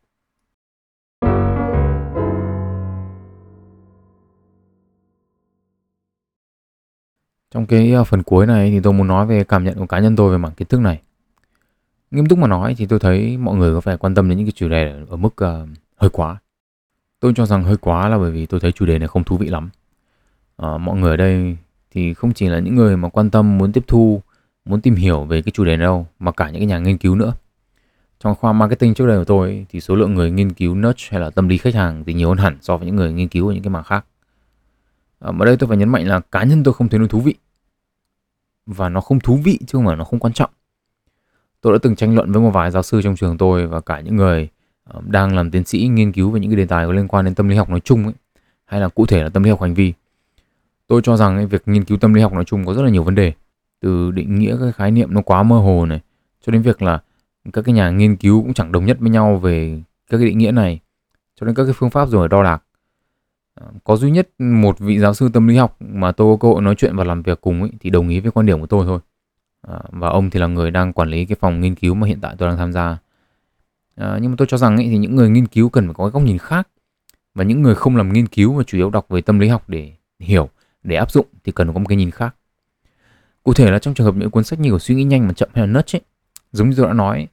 Trong 7.55 7.67
cái 7.67 7.93
ờ, 7.93 8.05
phần 8.05 8.23
cuối 8.23 8.47
này 8.47 8.71
thì 8.71 8.81
tôi 8.81 8.93
muốn 8.93 9.07
nói 9.07 9.27
về 9.27 9.45
cảm 9.45 9.65
nhận 9.65 9.79
của 9.79 9.87
cá 9.87 9.99
nhân 9.99 10.17
tôi 10.17 10.33
về 10.33 10.39
mảng 10.39 10.53
kiến 10.53 10.69
thức 10.69 10.81
này. 10.81 11.01
Nghiêm 12.11 12.27
túc 12.27 12.39
mà 12.39 12.47
nói 12.47 12.75
thì 12.79 12.87
tôi 12.87 12.99
thấy 12.99 13.37
mọi 13.37 13.57
người 13.57 13.75
có 13.75 13.81
phải 13.81 13.97
quan 13.97 14.15
tâm 14.15 14.29
đến 14.29 14.39
những 14.39 14.47
cái 14.47 14.53
chủ 14.57 14.69
đề 14.69 14.95
ở 15.09 15.17
mức 15.17 15.29
uh, 15.29 15.69
hơi 15.97 16.11
quá. 16.11 16.39
Tôi 17.21 17.33
cho 17.37 17.47
rằng 17.47 17.65
hơi 17.65 17.77
quá 17.77 18.09
là 18.09 18.19
bởi 18.19 18.31
vì 18.31 18.47
tôi 18.47 18.61
thấy 18.61 18.73
chủ 18.73 18.87
đề 18.87 18.99
này 18.99 19.09
không 19.09 19.25
thú 19.25 19.37
vị 19.37 19.49
lắm. 19.49 19.71
Uh, 20.63 20.81
mọi 20.81 20.97
người 20.97 21.11
ở 21.11 21.17
đây 21.17 21.57
thì 21.91 22.15
không 22.15 22.33
chỉ 22.33 22.49
là 22.49 22.59
những 22.59 22.75
người 22.75 22.97
mà 22.97 23.09
quan 23.09 23.31
tâm 23.31 23.59
muốn 23.59 23.73
tiếp 23.73 23.85
thu, 23.87 24.23
muốn 24.65 24.81
tìm 24.81 24.95
hiểu 24.95 25.25
về 25.25 25.43
cái 25.43 25.53
chủ 25.53 25.65
đề 25.65 25.77
này 25.77 25.87
đâu, 25.87 26.07
mà 26.19 26.33
cả 26.33 26.51
những 26.51 26.61
cái 26.61 26.67
nhà 26.67 26.79
nghiên 26.79 26.99
cứu 26.99 27.15
nữa. 27.15 27.33
Trong 28.21 28.35
khoa 28.35 28.53
marketing 28.53 28.95
trước 28.95 29.07
đây 29.07 29.19
của 29.19 29.25
tôi 29.25 29.67
thì 29.71 29.81
số 29.81 29.95
lượng 29.95 30.15
người 30.15 30.31
nghiên 30.31 30.53
cứu 30.53 30.75
nudge 30.75 31.05
hay 31.11 31.21
là 31.21 31.31
tâm 31.31 31.49
lý 31.49 31.59
khách 31.59 31.75
hàng 31.75 32.05
thì 32.05 32.15
nhiều 32.15 32.29
hơn 32.29 32.39
hẳn 32.39 32.59
so 32.61 32.77
với 32.77 32.87
những 32.87 32.97
người 32.97 33.13
nghiên 33.13 33.29
cứu 33.29 33.49
ở 33.49 33.55
những 33.55 33.63
cái 33.63 33.71
mảng 33.71 33.85
khác. 33.85 34.05
Ờ, 35.19 35.33
Ở 35.39 35.45
đây 35.45 35.57
tôi 35.57 35.69
phải 35.69 35.77
nhấn 35.77 35.89
mạnh 35.89 36.07
là 36.07 36.21
cá 36.21 36.45
nhân 36.45 36.65
tôi 36.65 36.75
không 36.75 36.89
thấy 36.89 37.01
nó 37.01 37.07
thú 37.07 37.21
vị. 37.21 37.35
Và 38.67 38.89
nó 38.89 39.01
không 39.01 39.21
thú 39.21 39.37
vị 39.45 39.59
chứ 39.61 39.79
không 39.79 39.87
phải 39.87 39.97
nó 39.97 40.05
không 40.05 40.19
quan 40.19 40.33
trọng. 40.33 40.51
Tôi 41.61 41.73
đã 41.73 41.79
từng 41.83 41.97
tranh 41.97 42.15
luận 42.15 42.33
với 42.33 42.43
một 42.43 42.51
vài 42.51 42.71
giáo 42.71 42.83
sư 42.83 43.03
trong 43.03 43.17
trường 43.17 43.39
tôi 43.39 43.67
và 43.67 43.81
cả 43.81 44.01
những 44.01 44.17
người 44.17 44.49
ờ, 44.85 45.01
đang 45.07 45.37
làm 45.37 45.51
tiến 45.51 45.65
sĩ 45.65 45.89
nghiên 45.89 46.13
cứu 46.13 46.31
về 46.31 46.41
những 46.41 46.51
cái 46.51 46.57
đề 46.57 46.67
tài 46.67 46.87
có 46.87 46.93
liên 46.93 47.09
quan 47.09 47.25
đến 47.25 47.35
tâm 47.35 47.49
lý 47.49 47.57
học 47.57 47.71
nói 47.71 47.81
chung 47.81 48.05
ấy, 48.05 48.15
hay 48.65 48.81
là 48.81 48.89
cụ 48.89 49.07
thể 49.07 49.23
là 49.23 49.29
tâm 49.29 49.43
lý 49.43 49.51
học 49.51 49.63
hành 49.63 49.75
vi. 49.75 49.93
Tôi 50.87 51.01
cho 51.05 51.17
rằng 51.17 51.37
ấy, 51.37 51.47
việc 51.47 51.63
nghiên 51.67 51.85
cứu 51.85 51.99
tâm 51.99 52.15
lý 52.15 52.23
học 52.23 52.33
nói 52.33 52.45
chung 52.45 52.65
có 52.67 52.75
rất 52.75 52.83
là 52.83 52.91
nhiều 52.91 53.03
vấn 53.05 53.15
đề. 53.15 53.33
Từ 53.81 54.11
định 54.11 54.35
nghĩa 54.39 54.57
cái 54.61 54.73
khái 54.73 54.91
niệm 54.91 55.15
nó 55.15 55.23
quá 55.23 55.43
mơ 55.43 55.59
hồ 55.59 55.87
này 55.87 56.01
cho 56.47 56.53
đến 56.53 56.63
việc 56.63 56.83
là 56.83 57.03
các 57.53 57.65
cái 57.65 57.75
nhà 57.75 57.91
nghiên 57.91 58.17
cứu 58.17 58.43
cũng 58.43 58.55
chẳng 58.55 58.73
đồng 58.73 58.85
nhất 58.85 58.97
với 59.01 59.11
nhau 59.11 59.37
về 59.37 59.83
các 60.11 60.19
cái 60.19 60.27
định 60.27 60.39
nghĩa 60.39 60.51
này 60.51 60.81
cho 61.41 61.47
đến 61.47 61.55
các 61.55 61.65
cái 61.65 61.73
phương 61.73 61.91
pháp 61.91 62.09
rồi 62.09 62.29
đo 62.29 62.43
đạc 62.43 62.63
có 63.85 63.97
duy 63.97 64.11
nhất 64.11 64.29
một 64.39 64.79
vị 64.79 64.99
giáo 64.99 65.15
sư 65.15 65.29
tâm 65.33 65.47
lý 65.47 65.57
học 65.57 65.77
mà 65.81 66.13
tôi 66.13 66.37
có 66.37 66.41
cơ 66.41 66.49
hội 66.49 66.63
nói 66.63 66.75
chuyện 66.75 66.97
và 66.97 67.05
làm 67.05 67.23
việc 67.23 67.41
cùng 67.41 67.63
ấy, 67.63 67.71
thì 67.81 67.91
đồng 67.91 68.09
ý 68.09 68.21
với 68.21 68.33
quan 68.33 68.47
điểm 68.47 68.61
của 68.61 68.67
tôi 68.67 68.87
thôi. 68.87 69.01
À, 69.69 69.79
và 69.91 70.09
ông 70.09 70.31
thì 70.31 70.41
là 70.41 70.47
người 70.47 70.71
đang 70.71 70.93
quản 70.93 71.09
lý 71.09 71.25
cái 71.25 71.37
phòng 71.41 71.61
nghiên 71.61 71.75
cứu 71.75 71.95
mà 71.95 72.07
hiện 72.07 72.21
tại 72.21 72.35
tôi 72.39 72.49
đang 72.49 72.59
tham 72.59 72.73
gia. 72.73 72.99
À, 73.97 74.19
nhưng 74.23 74.31
mà 74.31 74.35
tôi 74.39 74.47
cho 74.51 74.57
rằng 74.57 74.77
ấy, 74.77 74.89
thì 74.91 74.99
những 74.99 75.17
người 75.17 75.31
nghiên 75.31 75.47
cứu 75.47 75.69
cần 75.69 75.87
phải 75.87 75.95
có 75.95 76.05
cái 76.05 76.11
góc 76.11 76.23
nhìn 76.23 76.39
khác. 76.39 76.69
Và 77.35 77.45
những 77.45 77.63
người 77.63 77.75
không 77.75 77.97
làm 77.97 78.13
nghiên 78.13 78.27
cứu 78.27 78.55
mà 78.55 78.63
chủ 78.67 78.79
yếu 78.79 78.91
đọc 78.91 79.07
về 79.09 79.21
tâm 79.21 79.39
lý 79.39 79.49
học 79.49 79.69
để 79.69 79.93
hiểu 80.21 80.49
để 80.83 80.97
áp 80.97 81.13
dụng 81.13 81.27
thì 81.45 81.53
cần 81.53 81.73
có 81.73 81.79
một 81.79 81.87
cái 81.89 81.97
nhìn 81.97 82.11
khác. 82.11 82.35
Cụ 83.43 83.55
thể 83.55 83.71
là 83.71 83.79
trong 83.79 83.95
trường 83.95 84.05
hợp 84.05 84.15
những 84.17 84.31
cuốn 84.31 84.45
sách 84.45 84.61
như 84.61 84.71
của 84.71 84.79
suy 84.79 84.95
nghĩ 84.95 85.05
nhanh 85.05 85.27
mà 85.27 85.33
chậm 85.33 85.49
hay 85.55 85.67
là 85.67 85.73
nudge 85.73 85.99
ấy 85.99 86.03
giống 86.53 86.71
như 86.71 86.77
tôi 86.77 86.87
đã 86.87 86.93
nói 86.93 87.29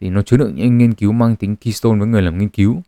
thì 0.00 0.10
nó 0.10 0.22
chứa 0.22 0.36
đựng 0.36 0.54
những 0.54 0.78
nghiên 0.78 0.94
cứu 0.94 1.12
mang 1.12 1.36
tính 1.36 1.56
keystone 1.56 1.98
với 1.98 2.08
người 2.08 2.22
làm 2.22 2.38
nghiên 2.38 2.48
cứu. 2.48 2.82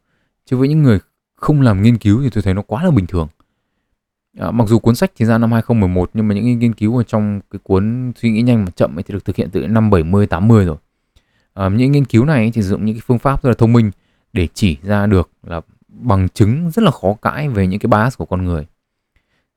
Chứ 0.45 0.57
với 0.57 0.69
những 0.69 0.83
người 0.83 0.99
không 1.45 1.61
làm 1.61 1.83
nghiên 1.83 1.99
cứu 1.99 2.23
thì 2.23 2.31
tôi 2.31 2.43
thấy 2.43 2.55
nó 2.55 2.63
quá 2.63 2.85
là 2.85 2.91
bình 2.91 3.07
thường. 3.07 3.29
À, 4.39 4.51
mặc 4.51 4.69
dù 4.69 4.79
cuốn 4.79 4.95
sách 4.95 5.13
thì 5.17 5.25
ra 5.25 5.39
năm 5.39 5.53
2011 5.53 6.11
nhưng 6.15 6.29
mà 6.29 6.35
những 6.35 6.59
nghiên 6.59 6.75
cứu 6.75 6.97
ở 6.97 7.03
trong 7.03 7.41
cái 7.51 7.61
cuốn 7.63 8.13
suy 8.17 8.31
nghĩ 8.31 8.43
nhanh 8.43 8.65
mà 8.65 8.71
chậm 8.71 8.99
ấy 8.99 9.03
thì 9.03 9.15
được 9.15 9.25
thực 9.25 9.37
hiện 9.37 9.49
từ 9.53 9.67
năm 9.67 9.91
70 9.91 10.27
80 10.27 10.65
rồi. 10.65 10.77
À, 11.55 11.69
những 11.69 11.93
nghiên 11.93 12.05
cứu 12.05 12.25
này 12.25 12.51
thì 12.55 12.63
sử 12.63 12.69
dụng 12.69 12.85
những 12.85 12.95
cái 12.95 13.03
phương 13.07 13.19
pháp 13.19 13.43
rất 13.43 13.51
là 13.51 13.55
thông 13.55 13.73
minh 13.73 13.91
để 14.33 14.49
chỉ 14.55 14.77
ra 14.83 15.07
được 15.07 15.31
là 15.43 15.61
bằng 15.89 16.29
chứng 16.29 16.71
rất 16.71 16.83
là 16.83 16.91
khó 16.91 17.15
cãi 17.23 17.49
về 17.49 17.67
những 17.67 17.81
cái 17.81 17.89
bias 17.89 18.17
của 18.19 18.25
con 18.25 18.45
người. 18.45 18.67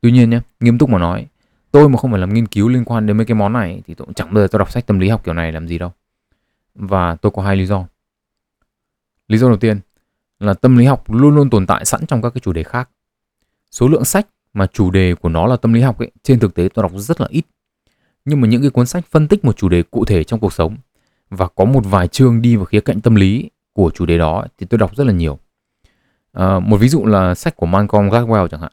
Tuy 0.02 0.12
nhiên 0.12 0.30
nhé 0.30 0.40
nghiêm 0.60 0.78
túc 0.78 0.90
mà 0.90 1.00
nói 1.00 1.28
tôi 1.72 1.90
mà 1.90 1.98
không 1.98 2.12
phải 2.12 2.20
làm 2.20 2.34
nghiên 2.34 2.48
cứu 2.48 2.68
liên 2.68 2.86
quan 2.86 3.06
đến 3.06 3.18
mấy 3.18 3.26
cái 3.26 3.36
món 3.36 3.54
này 3.54 3.82
thì 3.88 3.94
tôi 3.94 4.06
cũng 4.06 4.14
chẳng 4.14 4.34
bao 4.34 4.44
giờ 4.44 4.48
tôi 4.52 4.60
đọc 4.60 4.72
sách 4.72 4.88
tâm 4.88 5.00
lý 5.00 5.10
học 5.10 5.22
kiểu 5.24 5.34
này 5.34 5.52
làm 5.52 5.68
gì 5.68 5.78
đâu. 5.78 5.92
Và 6.76 7.16
tôi 7.16 7.32
có 7.32 7.42
hai 7.42 7.56
lý 7.56 7.66
do. 7.66 7.86
Lý 9.28 9.38
do 9.38 9.48
đầu 9.48 9.58
tiên 9.58 9.80
là 10.40 10.54
tâm 10.54 10.78
lý 10.78 10.86
học 10.86 11.12
luôn 11.12 11.36
luôn 11.36 11.50
tồn 11.50 11.68
tại 11.68 11.86
sẵn 11.86 12.06
trong 12.06 12.22
các 12.22 12.30
cái 12.30 12.42
chủ 12.42 12.54
đề 12.54 12.64
khác. 12.64 12.90
Số 13.72 13.88
lượng 13.88 14.06
sách 14.06 14.28
mà 14.54 14.68
chủ 14.68 14.92
đề 14.92 15.16
của 15.16 15.30
nó 15.30 15.48
là 15.48 15.56
tâm 15.56 15.74
lý 15.74 15.82
học 15.82 16.00
ấy, 16.00 16.12
trên 16.24 16.40
thực 16.40 16.54
tế 16.54 16.70
tôi 16.74 16.84
đọc 16.84 16.92
rất 16.96 17.22
là 17.22 17.28
ít. 17.30 17.46
Nhưng 18.26 18.42
mà 18.42 18.48
những 18.48 18.62
cái 18.62 18.70
cuốn 18.70 18.86
sách 18.86 19.06
phân 19.12 19.28
tích 19.28 19.46
một 19.46 19.58
chủ 19.58 19.70
đề 19.70 19.84
cụ 19.84 20.06
thể 20.06 20.24
trong 20.24 20.40
cuộc 20.40 20.54
sống 20.54 20.78
và 21.30 21.48
có 21.48 21.66
một 21.66 21.82
vài 21.86 22.08
chương 22.08 22.42
đi 22.42 22.56
vào 22.56 22.66
khía 22.66 22.80
cạnh 22.80 23.02
tâm 23.02 23.16
lý 23.16 23.50
của 23.74 23.92
chủ 23.94 24.06
đề 24.06 24.18
đó 24.18 24.46
thì 24.58 24.66
tôi 24.66 24.78
đọc 24.78 24.96
rất 24.96 25.04
là 25.04 25.14
nhiều. 25.14 25.40
À, 26.32 26.60
một 26.60 26.78
ví 26.78 26.90
dụ 26.90 27.06
là 27.06 27.36
sách 27.36 27.56
của 27.56 27.66
Malcolm 27.66 28.10
Gladwell 28.10 28.48
chẳng 28.48 28.62
hạn, 28.62 28.72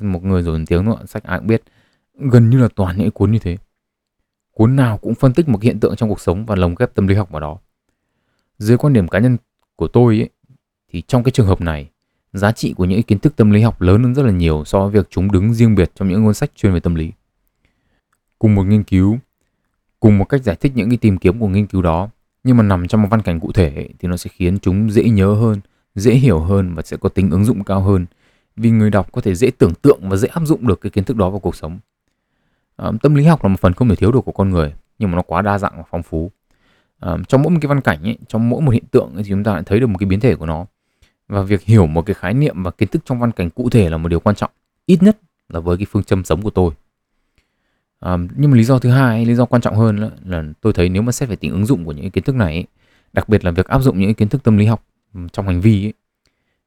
một 0.00 0.24
người 0.24 0.42
rồi 0.42 0.64
tiếng 0.66 0.84
nữa, 0.84 0.96
sách 1.06 1.24
ai 1.24 1.38
cũng 1.38 1.46
biết, 1.46 1.62
gần 2.14 2.50
như 2.50 2.58
là 2.58 2.68
toàn 2.74 2.98
những 2.98 3.10
cuốn 3.10 3.32
như 3.32 3.38
thế. 3.38 3.56
Cuốn 4.50 4.76
nào 4.76 4.98
cũng 4.98 5.14
phân 5.14 5.32
tích 5.32 5.48
một 5.48 5.62
hiện 5.62 5.80
tượng 5.80 5.96
trong 5.96 6.08
cuộc 6.08 6.20
sống 6.20 6.46
và 6.46 6.56
lồng 6.56 6.74
ghép 6.78 6.94
tâm 6.94 7.06
lý 7.06 7.14
học 7.14 7.30
vào 7.30 7.40
đó. 7.40 7.58
Dưới 8.58 8.78
quan 8.78 8.92
điểm 8.92 9.08
cá 9.08 9.18
nhân 9.18 9.36
của 9.76 9.88
tôi 9.88 10.18
ấy, 10.18 10.30
thì 10.92 11.02
trong 11.06 11.22
cái 11.22 11.32
trường 11.32 11.46
hợp 11.46 11.60
này 11.60 11.88
giá 12.32 12.52
trị 12.52 12.72
của 12.72 12.84
những 12.84 13.02
kiến 13.02 13.18
thức 13.18 13.36
tâm 13.36 13.50
lý 13.50 13.60
học 13.60 13.80
lớn 13.80 14.02
hơn 14.02 14.14
rất 14.14 14.22
là 14.22 14.30
nhiều 14.30 14.64
so 14.64 14.80
với 14.80 14.90
việc 14.90 15.06
chúng 15.10 15.32
đứng 15.32 15.54
riêng 15.54 15.74
biệt 15.74 15.90
trong 15.94 16.08
những 16.08 16.24
cuốn 16.24 16.34
sách 16.34 16.50
chuyên 16.56 16.72
về 16.72 16.80
tâm 16.80 16.94
lý. 16.94 17.12
Cùng 18.38 18.54
một 18.54 18.62
nghiên 18.62 18.82
cứu, 18.82 19.18
cùng 20.00 20.18
một 20.18 20.24
cách 20.24 20.42
giải 20.42 20.56
thích 20.56 20.72
những 20.74 20.88
cái 20.88 20.96
tìm 20.96 21.18
kiếm 21.18 21.40
của 21.40 21.48
nghiên 21.48 21.66
cứu 21.66 21.82
đó, 21.82 22.08
nhưng 22.44 22.56
mà 22.56 22.62
nằm 22.62 22.88
trong 22.88 23.02
một 23.02 23.08
văn 23.10 23.22
cảnh 23.22 23.40
cụ 23.40 23.52
thể 23.52 23.88
thì 23.98 24.08
nó 24.08 24.16
sẽ 24.16 24.30
khiến 24.34 24.58
chúng 24.58 24.90
dễ 24.90 25.04
nhớ 25.04 25.34
hơn, 25.34 25.60
dễ 25.94 26.14
hiểu 26.14 26.40
hơn 26.40 26.74
và 26.74 26.82
sẽ 26.82 26.96
có 26.96 27.08
tính 27.08 27.30
ứng 27.30 27.44
dụng 27.44 27.64
cao 27.64 27.80
hơn. 27.80 28.06
Vì 28.56 28.70
người 28.70 28.90
đọc 28.90 29.12
có 29.12 29.20
thể 29.20 29.34
dễ 29.34 29.50
tưởng 29.58 29.74
tượng 29.74 30.08
và 30.08 30.16
dễ 30.16 30.28
áp 30.28 30.42
dụng 30.44 30.66
được 30.66 30.80
cái 30.80 30.90
kiến 30.90 31.04
thức 31.04 31.16
đó 31.16 31.30
vào 31.30 31.40
cuộc 31.40 31.56
sống. 31.56 31.78
À, 32.76 32.90
tâm 33.02 33.14
lý 33.14 33.24
học 33.24 33.44
là 33.44 33.48
một 33.48 33.60
phần 33.60 33.72
không 33.72 33.88
thể 33.88 33.96
thiếu 33.96 34.12
được 34.12 34.20
của 34.24 34.32
con 34.32 34.50
người 34.50 34.74
nhưng 34.98 35.10
mà 35.10 35.16
nó 35.16 35.22
quá 35.22 35.42
đa 35.42 35.58
dạng 35.58 35.76
và 35.76 35.82
phong 35.90 36.02
phú. 36.02 36.30
À, 37.00 37.16
trong 37.28 37.42
mỗi 37.42 37.50
một 37.50 37.58
cái 37.62 37.68
văn 37.68 37.80
cảnh 37.80 38.02
ấy, 38.02 38.18
trong 38.28 38.48
mỗi 38.48 38.60
một 38.60 38.70
hiện 38.70 38.84
tượng 38.90 39.14
ấy, 39.14 39.22
thì 39.24 39.30
chúng 39.30 39.44
ta 39.44 39.52
lại 39.52 39.62
thấy 39.66 39.80
được 39.80 39.86
một 39.86 39.98
cái 39.98 40.06
biến 40.06 40.20
thể 40.20 40.34
của 40.34 40.46
nó 40.46 40.66
và 41.28 41.42
việc 41.42 41.62
hiểu 41.62 41.86
một 41.86 42.06
cái 42.06 42.14
khái 42.14 42.34
niệm 42.34 42.62
và 42.62 42.70
kiến 42.70 42.88
thức 42.88 43.02
trong 43.04 43.20
văn 43.20 43.32
cảnh 43.32 43.50
cụ 43.50 43.70
thể 43.70 43.90
là 43.90 43.96
một 43.96 44.08
điều 44.08 44.20
quan 44.20 44.36
trọng 44.36 44.50
ít 44.86 45.02
nhất 45.02 45.18
là 45.48 45.60
với 45.60 45.76
cái 45.76 45.86
phương 45.90 46.04
châm 46.04 46.24
sống 46.24 46.42
của 46.42 46.50
tôi. 46.50 46.72
À, 48.00 48.16
nhưng 48.36 48.50
mà 48.50 48.56
lý 48.56 48.64
do 48.64 48.78
thứ 48.78 48.90
hai 48.90 49.26
lý 49.26 49.34
do 49.34 49.44
quan 49.44 49.62
trọng 49.62 49.76
hơn 49.76 49.96
là, 49.96 50.10
là 50.24 50.44
tôi 50.60 50.72
thấy 50.72 50.88
nếu 50.88 51.02
mà 51.02 51.12
xét 51.12 51.28
về 51.28 51.36
tính 51.36 51.52
ứng 51.52 51.66
dụng 51.66 51.84
của 51.84 51.92
những 51.92 52.02
cái 52.02 52.10
kiến 52.10 52.24
thức 52.24 52.34
này 52.34 52.54
ấy, 52.54 52.64
đặc 53.12 53.28
biệt 53.28 53.44
là 53.44 53.50
việc 53.50 53.66
áp 53.66 53.78
dụng 53.80 53.98
những 53.98 54.08
cái 54.08 54.14
kiến 54.14 54.28
thức 54.28 54.42
tâm 54.42 54.58
lý 54.58 54.66
học 54.66 54.84
trong 55.32 55.46
hành 55.46 55.60
vi 55.60 55.86
ấy, 55.86 55.92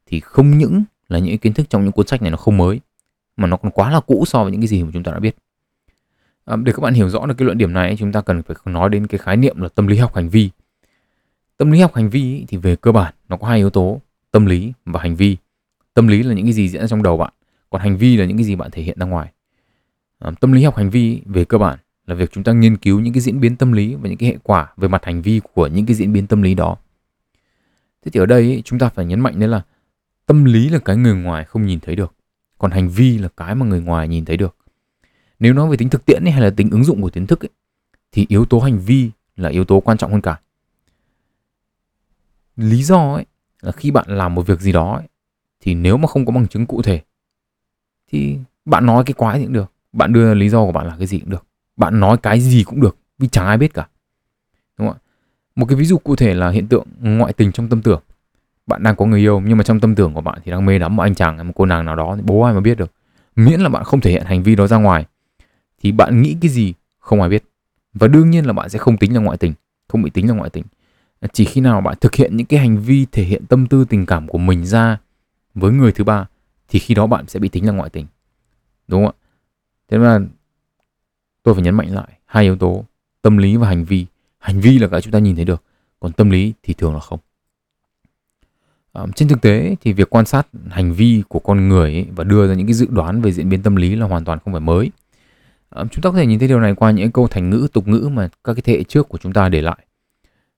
thì 0.05 0.19
không 0.19 0.57
những 0.57 0.83
là 1.09 1.19
những 1.19 1.29
cái 1.29 1.37
kiến 1.37 1.53
thức 1.53 1.69
trong 1.69 1.83
những 1.83 1.91
cuốn 1.91 2.07
sách 2.07 2.21
này 2.21 2.31
nó 2.31 2.37
không 2.37 2.57
mới 2.57 2.79
mà 3.37 3.47
nó 3.47 3.57
còn 3.57 3.71
quá 3.71 3.91
là 3.91 3.99
cũ 3.99 4.23
so 4.27 4.43
với 4.43 4.51
những 4.51 4.61
cái 4.61 4.67
gì 4.67 4.83
mà 4.83 4.89
chúng 4.93 5.03
ta 5.03 5.11
đã 5.11 5.19
biết. 5.19 5.35
À, 6.45 6.55
để 6.55 6.71
các 6.71 6.79
bạn 6.79 6.93
hiểu 6.93 7.09
rõ 7.09 7.25
được 7.25 7.33
cái 7.37 7.45
luận 7.45 7.57
điểm 7.57 7.73
này 7.73 7.95
chúng 7.99 8.11
ta 8.11 8.21
cần 8.21 8.43
phải 8.43 8.55
nói 8.65 8.89
đến 8.89 9.07
cái 9.07 9.17
khái 9.17 9.37
niệm 9.37 9.61
là 9.61 9.69
tâm 9.69 9.87
lý 9.87 9.97
học 9.97 10.15
hành 10.15 10.29
vi. 10.29 10.49
Tâm 11.57 11.71
lý 11.71 11.79
học 11.79 11.95
hành 11.95 12.09
vi 12.09 12.45
thì 12.47 12.57
về 12.57 12.75
cơ 12.75 12.91
bản 12.91 13.13
nó 13.29 13.37
có 13.37 13.47
hai 13.47 13.57
yếu 13.57 13.69
tố 13.69 14.01
tâm 14.35 14.45
lý 14.45 14.73
và 14.85 14.99
hành 15.01 15.15
vi. 15.15 15.37
Tâm 15.93 16.07
lý 16.07 16.23
là 16.23 16.33
những 16.33 16.45
cái 16.45 16.53
gì 16.53 16.69
diễn 16.69 16.81
ra 16.81 16.87
trong 16.87 17.03
đầu 17.03 17.17
bạn 17.17 17.33
còn 17.69 17.81
hành 17.81 17.97
vi 17.97 18.17
là 18.17 18.25
những 18.25 18.37
cái 18.37 18.43
gì 18.43 18.55
bạn 18.55 18.71
thể 18.71 18.81
hiện 18.81 18.99
ra 18.99 19.05
ngoài. 19.05 19.31
À, 20.19 20.31
tâm 20.39 20.51
lý 20.51 20.63
học 20.63 20.75
hành 20.75 20.89
vi 20.89 21.21
về 21.25 21.45
cơ 21.45 21.57
bản 21.57 21.79
là 22.07 22.15
việc 22.15 22.31
chúng 22.31 22.43
ta 22.43 22.51
nghiên 22.51 22.77
cứu 22.77 22.99
những 22.99 23.13
cái 23.13 23.21
diễn 23.21 23.39
biến 23.39 23.55
tâm 23.55 23.71
lý 23.71 23.95
và 23.95 24.09
những 24.09 24.17
cái 24.17 24.29
hệ 24.29 24.37
quả 24.43 24.73
về 24.77 24.87
mặt 24.87 25.05
hành 25.05 25.21
vi 25.21 25.41
của 25.53 25.67
những 25.67 25.85
cái 25.85 25.95
diễn 25.95 26.13
biến 26.13 26.27
tâm 26.27 26.41
lý 26.41 26.53
đó. 26.53 26.77
Thế 28.05 28.11
thì 28.13 28.19
ở 28.19 28.25
đây 28.25 28.61
chúng 28.65 28.79
ta 28.79 28.89
phải 28.89 29.05
nhấn 29.05 29.19
mạnh 29.19 29.39
đấy 29.39 29.49
là 29.49 29.61
tâm 30.25 30.45
lý 30.45 30.69
là 30.69 30.79
cái 30.79 30.97
người 30.97 31.15
ngoài 31.15 31.45
không 31.45 31.65
nhìn 31.65 31.79
thấy 31.79 31.95
được 31.95 32.13
còn 32.57 32.71
hành 32.71 32.89
vi 32.89 33.17
là 33.17 33.27
cái 33.37 33.55
mà 33.55 33.65
người 33.65 33.81
ngoài 33.81 34.07
nhìn 34.07 34.25
thấy 34.25 34.37
được. 34.37 34.55
Nếu 35.39 35.53
nói 35.53 35.69
về 35.69 35.77
tính 35.77 35.89
thực 35.89 36.05
tiễn 36.05 36.23
ấy, 36.23 36.31
hay 36.31 36.41
là 36.41 36.49
tính 36.49 36.69
ứng 36.69 36.83
dụng 36.83 37.01
của 37.01 37.09
kiến 37.09 37.27
thức 37.27 37.45
ấy, 37.45 37.49
thì 38.11 38.25
yếu 38.29 38.45
tố 38.45 38.59
hành 38.59 38.79
vi 38.79 39.11
là 39.35 39.49
yếu 39.49 39.65
tố 39.65 39.79
quan 39.79 39.97
trọng 39.97 40.11
hơn 40.11 40.21
cả. 40.21 40.39
Lý 42.55 42.83
do 42.83 43.13
ấy 43.13 43.25
là 43.61 43.71
khi 43.71 43.91
bạn 43.91 44.05
làm 44.07 44.35
một 44.35 44.47
việc 44.47 44.61
gì 44.61 44.71
đó 44.71 44.95
ấy, 44.95 45.07
thì 45.61 45.73
nếu 45.73 45.97
mà 45.97 46.07
không 46.07 46.25
có 46.25 46.31
bằng 46.31 46.47
chứng 46.47 46.65
cụ 46.65 46.81
thể 46.81 47.01
thì 48.11 48.37
bạn 48.65 48.85
nói 48.85 49.03
cái 49.03 49.13
quái 49.13 49.39
gì 49.39 49.45
cũng 49.45 49.53
được. 49.53 49.71
Bạn 49.93 50.13
đưa 50.13 50.33
lý 50.33 50.49
do 50.49 50.65
của 50.65 50.71
bạn 50.71 50.87
là 50.87 50.95
cái 50.97 51.07
gì 51.07 51.19
cũng 51.19 51.29
được. 51.29 51.45
Bạn 51.77 51.99
nói 51.99 52.17
cái 52.17 52.39
gì 52.39 52.63
cũng 52.63 52.81
được 52.81 52.97
vì 53.17 53.27
chẳng 53.27 53.45
ai 53.45 53.57
biết 53.57 53.73
cả. 53.73 53.87
Đúng 54.77 54.87
không 54.87 54.97
ạ? 54.97 54.99
Một 55.55 55.65
cái 55.65 55.75
ví 55.75 55.85
dụ 55.85 55.97
cụ 55.97 56.15
thể 56.15 56.33
là 56.33 56.49
hiện 56.49 56.67
tượng 56.67 56.87
ngoại 56.99 57.33
tình 57.33 57.51
trong 57.51 57.69
tâm 57.69 57.81
tưởng. 57.81 58.01
Bạn 58.67 58.83
đang 58.83 58.95
có 58.95 59.05
người 59.05 59.19
yêu 59.19 59.41
nhưng 59.45 59.57
mà 59.57 59.63
trong 59.63 59.79
tâm 59.79 59.95
tưởng 59.95 60.13
của 60.13 60.21
bạn 60.21 60.39
thì 60.45 60.51
đang 60.51 60.65
mê 60.65 60.79
đắm 60.79 60.95
một 60.95 61.03
anh 61.03 61.15
chàng 61.15 61.35
hay 61.35 61.43
một 61.43 61.53
cô 61.55 61.65
nàng 61.65 61.85
nào 61.85 61.95
đó 61.95 62.13
thì 62.15 62.21
bố 62.25 62.41
ai 62.41 62.53
mà 62.53 62.59
biết 62.59 62.77
được. 62.77 62.91
Miễn 63.35 63.59
là 63.59 63.69
bạn 63.69 63.83
không 63.83 64.01
thể 64.01 64.11
hiện 64.11 64.23
hành 64.25 64.43
vi 64.43 64.55
đó 64.55 64.67
ra 64.67 64.77
ngoài 64.77 65.05
thì 65.79 65.91
bạn 65.91 66.21
nghĩ 66.21 66.37
cái 66.41 66.49
gì 66.49 66.73
không 66.99 67.21
ai 67.21 67.29
biết. 67.29 67.43
Và 67.93 68.07
đương 68.07 68.29
nhiên 68.29 68.45
là 68.45 68.53
bạn 68.53 68.69
sẽ 68.69 68.79
không 68.79 68.97
tính 68.97 69.13
là 69.13 69.19
ngoại 69.19 69.37
tình 69.37 69.53
không 69.87 70.01
bị 70.01 70.09
tính 70.09 70.27
là 70.27 70.33
ngoại 70.33 70.49
tình 70.49 70.63
chỉ 71.33 71.45
khi 71.45 71.61
nào 71.61 71.81
bạn 71.81 71.95
thực 72.01 72.15
hiện 72.15 72.37
những 72.37 72.47
cái 72.47 72.59
hành 72.59 72.77
vi 72.77 73.05
thể 73.11 73.23
hiện 73.23 73.45
tâm 73.45 73.67
tư 73.67 73.85
tình 73.89 74.05
cảm 74.05 74.27
của 74.27 74.37
mình 74.37 74.65
ra 74.65 74.97
với 75.55 75.71
người 75.71 75.91
thứ 75.91 76.03
ba 76.03 76.27
thì 76.67 76.79
khi 76.79 76.95
đó 76.95 77.07
bạn 77.07 77.27
sẽ 77.27 77.39
bị 77.39 77.49
tính 77.49 77.65
là 77.65 77.71
ngoại 77.71 77.89
tình. 77.89 78.05
Đúng 78.87 79.05
không 79.05 79.15
ạ? 79.19 79.21
Thế 79.89 79.97
mà 79.97 80.19
tôi 81.43 81.53
phải 81.53 81.63
nhấn 81.63 81.75
mạnh 81.75 81.93
lại 81.95 82.09
hai 82.25 82.43
yếu 82.43 82.55
tố 82.55 82.85
tâm 83.21 83.37
lý 83.37 83.55
và 83.55 83.67
hành 83.67 83.85
vi. 83.85 84.05
Hành 84.37 84.59
vi 84.59 84.79
là 84.79 84.87
cái 84.87 85.01
chúng 85.01 85.11
ta 85.11 85.19
nhìn 85.19 85.35
thấy 85.35 85.45
được 85.45 85.63
còn 85.99 86.11
tâm 86.11 86.29
lý 86.29 86.53
thì 86.63 86.73
thường 86.73 86.93
là 86.93 86.99
không. 86.99 87.19
À, 88.93 89.05
trên 89.15 89.27
thực 89.27 89.41
tế 89.41 89.75
thì 89.81 89.93
việc 89.93 90.09
quan 90.09 90.25
sát 90.25 90.47
hành 90.69 90.93
vi 90.93 91.23
của 91.27 91.39
con 91.39 91.67
người 91.67 91.93
ấy 91.93 92.07
và 92.15 92.23
đưa 92.23 92.47
ra 92.47 92.53
những 92.53 92.67
cái 92.67 92.73
dự 92.73 92.87
đoán 92.89 93.21
về 93.21 93.31
diễn 93.31 93.49
biến 93.49 93.63
tâm 93.63 93.75
lý 93.75 93.95
là 93.95 94.07
hoàn 94.07 94.25
toàn 94.25 94.39
không 94.39 94.53
phải 94.53 94.61
mới. 94.61 94.91
À, 95.69 95.83
chúng 95.91 96.01
ta 96.01 96.09
có 96.09 96.17
thể 96.17 96.25
nhìn 96.25 96.39
thấy 96.39 96.47
điều 96.47 96.59
này 96.59 96.75
qua 96.75 96.91
những 96.91 97.11
câu 97.11 97.27
thành 97.27 97.49
ngữ 97.49 97.67
tục 97.73 97.87
ngữ 97.87 98.09
mà 98.13 98.29
các 98.43 98.53
cái 98.53 98.61
thế 98.61 98.73
hệ 98.73 98.83
trước 98.83 99.09
của 99.09 99.17
chúng 99.17 99.33
ta 99.33 99.49
để 99.49 99.61
lại 99.61 99.77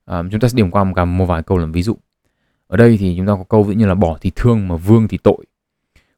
à, 0.08 0.24
chúng 0.32 0.40
ta 0.40 0.48
sẽ 0.48 0.56
điểm 0.56 0.72
qua 0.72 0.84
một, 0.84 1.06
một 1.06 1.26
vài 1.26 1.44
câu 1.44 1.58
làm 1.58 1.72
ví 1.72 1.84
dụ 1.84 1.98
ở 2.68 2.78
đây 2.78 2.98
thì 2.98 3.14
chúng 3.18 3.28
ta 3.28 3.34
có 3.34 3.44
câu 3.44 3.64
ví 3.64 3.76
như 3.76 3.86
là 3.86 3.96
bỏ 3.96 4.18
thì 4.22 4.32
thương 4.36 4.68
mà 4.68 4.76
vương 4.76 5.08
thì 5.08 5.18
tội 5.18 5.46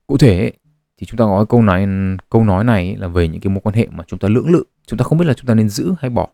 cụ 0.08 0.17
thể 0.17 0.52
thì 0.97 1.06
chúng 1.06 1.17
ta 1.17 1.25
có 1.25 1.45
câu 1.49 1.62
nói 1.62 1.88
câu 2.30 2.43
nói 2.43 2.63
này 2.63 2.95
là 2.95 3.08
về 3.08 3.28
những 3.28 3.41
cái 3.41 3.54
mối 3.54 3.62
quan 3.63 3.75
hệ 3.75 3.88
mà 3.91 4.04
chúng 4.08 4.19
ta 4.19 4.28
lưỡng 4.28 4.49
lự 4.49 4.63
chúng 4.86 4.99
ta 4.99 5.04
không 5.04 5.17
biết 5.17 5.25
là 5.25 5.34
chúng 5.34 5.45
ta 5.45 5.54
nên 5.54 5.69
giữ 5.69 5.93
hay 5.99 6.10
bỏ 6.10 6.28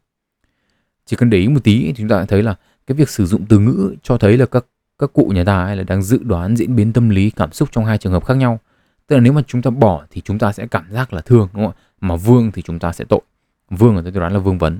chỉ 1.05 1.15
cần 1.15 1.29
để 1.29 1.37
ý 1.37 1.47
một 1.47 1.63
tí 1.63 1.85
thì 1.85 1.93
chúng 1.97 2.07
ta 2.07 2.25
thấy 2.25 2.43
là 2.43 2.55
cái 2.87 2.95
việc 2.95 3.09
sử 3.09 3.25
dụng 3.25 3.45
từ 3.49 3.59
ngữ 3.59 3.95
cho 4.03 4.17
thấy 4.17 4.37
là 4.37 4.45
các 4.45 4.65
các 4.99 5.13
cụ 5.13 5.31
nhà 5.35 5.43
ta 5.43 5.65
hay 5.65 5.75
là 5.75 5.83
đang 5.83 6.01
dự 6.01 6.19
đoán 6.23 6.55
diễn 6.55 6.75
biến 6.75 6.93
tâm 6.93 7.09
lý 7.09 7.29
cảm 7.29 7.51
xúc 7.51 7.69
trong 7.71 7.85
hai 7.85 7.97
trường 7.97 8.13
hợp 8.13 8.25
khác 8.25 8.37
nhau 8.37 8.59
tức 9.07 9.15
là 9.15 9.21
nếu 9.21 9.33
mà 9.33 9.41
chúng 9.47 9.61
ta 9.61 9.71
bỏ 9.71 10.05
thì 10.11 10.21
chúng 10.25 10.39
ta 10.39 10.51
sẽ 10.51 10.67
cảm 10.67 10.91
giác 10.91 11.13
là 11.13 11.21
thương 11.21 11.47
đúng 11.53 11.65
không 11.65 11.73
ạ 11.75 11.81
mà 12.01 12.15
vương 12.15 12.51
thì 12.51 12.61
chúng 12.61 12.79
ta 12.79 12.93
sẽ 12.93 13.05
tội 13.05 13.21
vương 13.69 13.95
ở 13.95 14.01
đây 14.01 14.11
tôi 14.11 14.19
đoán 14.19 14.33
là 14.33 14.39
vương 14.39 14.57
vấn 14.57 14.79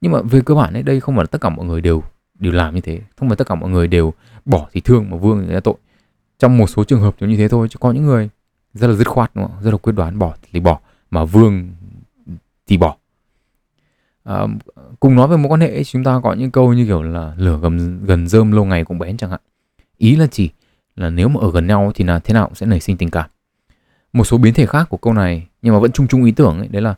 nhưng 0.00 0.12
mà 0.12 0.22
về 0.22 0.40
cơ 0.40 0.54
bản 0.54 0.72
ấy 0.72 0.82
đây 0.82 1.00
không 1.00 1.14
phải 1.16 1.22
là 1.22 1.26
tất 1.26 1.40
cả 1.40 1.48
mọi 1.48 1.66
người 1.66 1.80
đều 1.80 2.02
đều 2.38 2.52
làm 2.52 2.74
như 2.74 2.80
thế. 2.80 3.00
Không 3.16 3.28
phải 3.28 3.36
tất 3.36 3.46
cả 3.46 3.54
mọi 3.54 3.70
người 3.70 3.88
đều 3.88 4.14
bỏ 4.44 4.68
thì 4.72 4.80
thương 4.80 5.10
mà 5.10 5.16
vương 5.16 5.44
thì 5.46 5.52
ra 5.52 5.60
tội. 5.60 5.74
Trong 6.38 6.58
một 6.58 6.66
số 6.66 6.84
trường 6.84 7.00
hợp 7.00 7.14
giống 7.20 7.30
như 7.30 7.36
thế 7.36 7.48
thôi 7.48 7.68
chứ 7.70 7.76
có 7.80 7.92
những 7.92 8.06
người 8.06 8.28
rất 8.74 8.86
là 8.86 8.94
dứt 8.94 9.08
khoát 9.08 9.30
đúng 9.34 9.46
không? 9.46 9.62
rất 9.62 9.70
là 9.70 9.76
quyết 9.76 9.92
đoán 9.92 10.18
bỏ 10.18 10.34
thì 10.52 10.60
bỏ 10.60 10.80
mà 11.10 11.24
vương 11.24 11.68
thì 12.66 12.76
bỏ. 12.76 12.96
À, 14.24 14.46
cùng 15.00 15.14
nói 15.14 15.28
về 15.28 15.36
mối 15.36 15.48
quan 15.48 15.60
hệ 15.60 15.84
chúng 15.84 16.04
ta 16.04 16.20
có 16.24 16.32
những 16.32 16.50
câu 16.50 16.72
như 16.72 16.86
kiểu 16.86 17.02
là 17.02 17.34
lửa 17.36 17.58
gần 17.62 18.04
gần 18.04 18.28
rơm 18.28 18.52
lâu 18.52 18.64
ngày 18.64 18.84
cũng 18.84 18.98
bén 18.98 19.16
chẳng 19.16 19.30
hạn. 19.30 19.40
Ý 19.98 20.16
là 20.16 20.26
chỉ 20.26 20.50
là 20.96 21.10
nếu 21.10 21.28
mà 21.28 21.40
ở 21.40 21.50
gần 21.50 21.66
nhau 21.66 21.92
thì 21.94 22.04
là 22.04 22.18
thế 22.18 22.34
nào 22.34 22.46
cũng 22.46 22.54
sẽ 22.54 22.66
nảy 22.66 22.80
sinh 22.80 22.96
tình 22.96 23.10
cảm. 23.10 23.30
Một 24.12 24.24
số 24.24 24.38
biến 24.38 24.54
thể 24.54 24.66
khác 24.66 24.86
của 24.88 24.96
câu 24.96 25.12
này 25.12 25.46
nhưng 25.62 25.74
mà 25.74 25.80
vẫn 25.80 25.92
chung 25.92 26.08
chung 26.08 26.24
ý 26.24 26.32
tưởng 26.32 26.58
ấy 26.58 26.68
đấy 26.68 26.82
là 26.82 26.94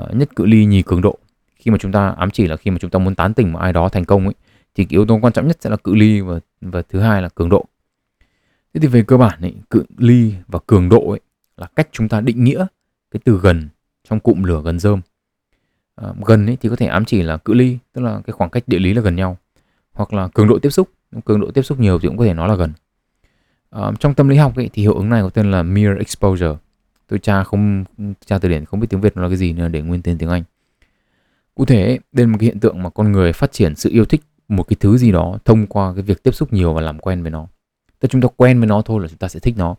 uh, 0.00 0.14
nhất 0.14 0.36
cự 0.36 0.46
ly 0.46 0.64
nhì 0.64 0.82
cường 0.82 1.02
độ 1.02 1.18
khi 1.62 1.70
mà 1.70 1.78
chúng 1.78 1.92
ta 1.92 2.08
ám 2.08 2.30
chỉ 2.30 2.46
là 2.46 2.56
khi 2.56 2.70
mà 2.70 2.78
chúng 2.80 2.90
ta 2.90 2.98
muốn 2.98 3.14
tán 3.14 3.34
tỉnh 3.34 3.52
một 3.52 3.58
ai 3.58 3.72
đó 3.72 3.88
thành 3.88 4.04
công 4.04 4.24
ấy 4.24 4.34
thì 4.74 4.84
cái 4.84 4.90
yếu 4.90 5.06
tố 5.06 5.18
quan 5.22 5.32
trọng 5.32 5.48
nhất 5.48 5.56
sẽ 5.60 5.70
là 5.70 5.76
cự 5.76 5.94
ly 5.94 6.20
và 6.20 6.40
và 6.60 6.82
thứ 6.82 7.00
hai 7.00 7.22
là 7.22 7.28
cường 7.28 7.48
độ. 7.48 7.64
Thế 8.74 8.80
thì 8.80 8.88
về 8.88 9.02
cơ 9.02 9.16
bản 9.16 9.40
ấy, 9.40 9.54
cự 9.70 9.84
ly 9.96 10.34
và 10.46 10.58
cường 10.66 10.88
độ 10.88 11.10
ấy 11.10 11.20
là 11.56 11.66
cách 11.76 11.88
chúng 11.92 12.08
ta 12.08 12.20
định 12.20 12.44
nghĩa 12.44 12.66
cái 13.10 13.20
từ 13.24 13.40
gần 13.42 13.68
trong 14.08 14.20
cụm 14.20 14.42
lửa 14.42 14.62
gần 14.64 14.78
rơm. 14.78 15.00
À, 15.96 16.08
gần 16.26 16.46
ấy 16.46 16.56
thì 16.60 16.68
có 16.68 16.76
thể 16.76 16.86
ám 16.86 17.04
chỉ 17.04 17.22
là 17.22 17.36
cự 17.36 17.54
ly 17.54 17.78
tức 17.92 18.02
là 18.02 18.20
cái 18.26 18.32
khoảng 18.32 18.50
cách 18.50 18.64
địa 18.66 18.78
lý 18.78 18.94
là 18.94 19.02
gần 19.02 19.16
nhau 19.16 19.36
hoặc 19.92 20.12
là 20.12 20.28
cường 20.28 20.48
độ 20.48 20.58
tiếp 20.58 20.70
xúc. 20.70 20.88
Cường 21.24 21.40
độ 21.40 21.50
tiếp 21.50 21.62
xúc 21.62 21.80
nhiều 21.80 21.98
thì 21.98 22.08
cũng 22.08 22.16
có 22.16 22.24
thể 22.24 22.34
nói 22.34 22.48
là 22.48 22.54
gần. 22.54 22.72
À, 23.70 23.92
trong 24.00 24.14
tâm 24.14 24.28
lý 24.28 24.36
học 24.36 24.56
ấy, 24.56 24.70
thì 24.72 24.82
hiệu 24.82 24.94
ứng 24.94 25.08
này 25.08 25.22
có 25.22 25.30
tên 25.30 25.50
là 25.50 25.62
mere 25.62 25.94
exposure. 25.98 26.54
Tôi 27.06 27.18
tra 27.18 27.44
không 27.44 27.84
tra 28.26 28.38
từ 28.38 28.48
điển 28.48 28.64
không 28.64 28.80
biết 28.80 28.86
tiếng 28.90 29.00
việt 29.00 29.16
nó 29.16 29.22
là 29.22 29.28
cái 29.28 29.36
gì 29.36 29.52
nên 29.52 29.72
để 29.72 29.82
nguyên 29.82 30.02
tên 30.02 30.18
tiếng 30.18 30.28
anh 30.28 30.42
cụ 31.54 31.64
thể 31.64 31.84
ấy, 31.84 31.98
đây 32.12 32.26
là 32.26 32.32
một 32.32 32.38
cái 32.40 32.46
hiện 32.46 32.60
tượng 32.60 32.82
mà 32.82 32.90
con 32.90 33.12
người 33.12 33.32
phát 33.32 33.52
triển 33.52 33.76
sự 33.76 33.90
yêu 33.90 34.04
thích 34.04 34.20
một 34.48 34.62
cái 34.62 34.76
thứ 34.80 34.98
gì 34.98 35.12
đó 35.12 35.38
thông 35.44 35.66
qua 35.66 35.94
cái 35.94 36.02
việc 36.02 36.22
tiếp 36.22 36.34
xúc 36.34 36.52
nhiều 36.52 36.72
và 36.74 36.80
làm 36.80 36.98
quen 36.98 37.22
với 37.22 37.30
nó. 37.30 37.46
Tức 38.00 38.08
chúng 38.08 38.20
ta 38.20 38.28
quen 38.36 38.60
với 38.60 38.66
nó 38.66 38.82
thôi 38.82 39.02
là 39.02 39.08
chúng 39.08 39.18
ta 39.18 39.28
sẽ 39.28 39.40
thích 39.40 39.54
nó. 39.58 39.76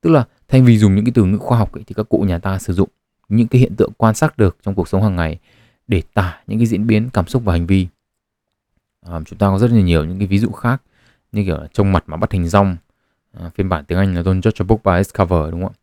Tức 0.00 0.10
là 0.10 0.24
thay 0.48 0.62
vì 0.62 0.78
dùng 0.78 0.94
những 0.94 1.04
cái 1.04 1.12
từ 1.14 1.24
ngữ 1.24 1.38
khoa 1.38 1.58
học 1.58 1.72
ấy, 1.72 1.84
thì 1.86 1.94
các 1.94 2.08
cụ 2.08 2.18
nhà 2.18 2.38
ta 2.38 2.58
sử 2.58 2.72
dụng 2.72 2.88
những 3.28 3.48
cái 3.48 3.60
hiện 3.60 3.76
tượng 3.76 3.92
quan 3.96 4.14
sát 4.14 4.38
được 4.38 4.56
trong 4.62 4.74
cuộc 4.74 4.88
sống 4.88 5.02
hàng 5.02 5.16
ngày 5.16 5.38
để 5.86 6.02
tả 6.14 6.40
những 6.46 6.58
cái 6.58 6.66
diễn 6.66 6.86
biến 6.86 7.08
cảm 7.12 7.26
xúc 7.26 7.42
và 7.44 7.52
hành 7.52 7.66
vi. 7.66 7.86
À, 9.06 9.20
chúng 9.26 9.38
ta 9.38 9.46
có 9.46 9.58
rất 9.58 9.70
là 9.70 9.80
nhiều 9.80 10.04
những 10.04 10.18
cái 10.18 10.26
ví 10.26 10.38
dụ 10.38 10.50
khác 10.50 10.82
như 11.32 11.44
kiểu 11.44 11.58
trông 11.72 11.92
mặt 11.92 12.04
mà 12.06 12.16
bắt 12.16 12.32
hình 12.32 12.48
rong. 12.48 12.76
À, 13.32 13.50
phiên 13.54 13.68
bản 13.68 13.84
tiếng 13.84 13.98
Anh 13.98 14.14
là 14.14 14.22
Don't 14.22 14.40
judge 14.40 14.64
a 14.64 14.64
book 14.64 14.84
by 14.84 14.96
its 14.96 15.10
cover 15.18 15.50
đúng 15.50 15.62
không 15.62 15.72
ạ? 15.72 15.78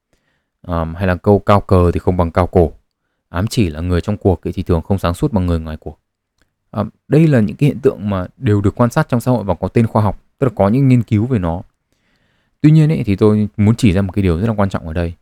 À, 0.67 0.85
hay 0.97 1.07
là 1.07 1.15
câu 1.15 1.39
cao 1.39 1.61
cờ 1.61 1.91
thì 1.91 1.99
không 1.99 2.17
bằng 2.17 2.31
cao 2.31 2.47
cổ 2.47 2.71
ám 3.35 3.47
chỉ 3.47 3.69
là 3.69 3.81
người 3.81 4.01
trong 4.01 4.17
cuộc 4.17 4.39
thì 4.43 4.63
thường 4.63 4.81
không 4.81 4.97
sáng 4.97 5.13
suốt 5.13 5.33
bằng 5.33 5.45
người 5.45 5.59
ngoài 5.59 5.77
cuộc. 5.77 5.99
À, 6.71 6.83
đây 7.07 7.27
là 7.27 7.39
những 7.39 7.55
cái 7.55 7.67
hiện 7.67 7.79
tượng 7.79 8.09
mà 8.09 8.25
đều 8.37 8.61
được 8.61 8.75
quan 8.75 8.89
sát 8.89 9.09
trong 9.09 9.21
xã 9.21 9.31
hội 9.31 9.43
và 9.43 9.55
có 9.55 9.67
tên 9.67 9.87
khoa 9.87 10.01
học 10.01 10.21
tức 10.39 10.47
là 10.47 10.53
có 10.55 10.69
những 10.69 10.87
nghiên 10.87 11.03
cứu 11.03 11.25
về 11.25 11.39
nó. 11.39 11.61
Tuy 12.61 12.71
nhiên 12.71 12.91
ấy, 12.91 13.03
thì 13.05 13.15
tôi 13.15 13.47
muốn 13.57 13.75
chỉ 13.75 13.91
ra 13.91 14.01
một 14.01 14.11
cái 14.11 14.23
điều 14.23 14.39
rất 14.39 14.47
là 14.47 14.53
quan 14.53 14.69
trọng 14.69 14.87
ở 14.87 14.93
đây. 14.93 15.13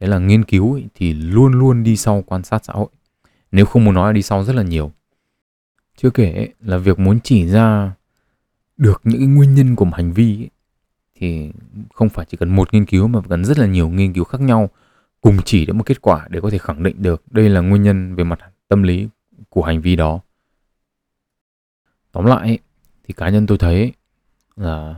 Đấy 0.00 0.10
là 0.10 0.18
nghiên 0.18 0.44
cứu 0.44 0.72
ấy, 0.72 0.84
thì 0.94 1.14
luôn 1.14 1.52
luôn 1.52 1.82
đi 1.82 1.96
sau 1.96 2.24
quan 2.26 2.42
sát 2.42 2.64
xã 2.64 2.72
hội. 2.72 2.88
Nếu 3.52 3.66
không 3.66 3.84
muốn 3.84 3.94
nói 3.94 4.06
là 4.06 4.12
đi 4.12 4.22
sau 4.22 4.44
rất 4.44 4.56
là 4.56 4.62
nhiều. 4.62 4.92
Chưa 5.96 6.10
kể 6.10 6.32
ấy, 6.32 6.52
là 6.60 6.78
việc 6.78 6.98
muốn 6.98 7.20
chỉ 7.20 7.46
ra 7.46 7.92
được 8.76 9.00
những 9.04 9.18
cái 9.18 9.26
nguyên 9.26 9.54
nhân 9.54 9.76
của 9.76 9.84
một 9.84 9.96
hành 9.96 10.12
vi 10.12 10.42
ấy, 10.42 10.50
thì 11.14 11.50
không 11.94 12.08
phải 12.08 12.26
chỉ 12.28 12.36
cần 12.36 12.56
một 12.56 12.74
nghiên 12.74 12.84
cứu 12.84 13.08
mà 13.08 13.20
cần 13.28 13.44
rất 13.44 13.58
là 13.58 13.66
nhiều 13.66 13.88
nghiên 13.88 14.12
cứu 14.12 14.24
khác 14.24 14.40
nhau 14.40 14.70
cùng 15.26 15.38
chỉ 15.44 15.66
đến 15.66 15.78
một 15.78 15.84
kết 15.86 16.02
quả 16.02 16.26
để 16.30 16.40
có 16.40 16.50
thể 16.50 16.58
khẳng 16.58 16.82
định 16.82 17.02
được 17.02 17.22
đây 17.30 17.48
là 17.48 17.60
nguyên 17.60 17.82
nhân 17.82 18.14
về 18.14 18.24
mặt 18.24 18.38
tâm 18.68 18.82
lý 18.82 19.08
của 19.48 19.62
hành 19.62 19.80
vi 19.80 19.96
đó. 19.96 20.20
Tóm 22.12 22.24
lại 22.24 22.58
thì 23.04 23.14
cá 23.14 23.28
nhân 23.28 23.46
tôi 23.46 23.58
thấy 23.58 23.92
là 24.56 24.94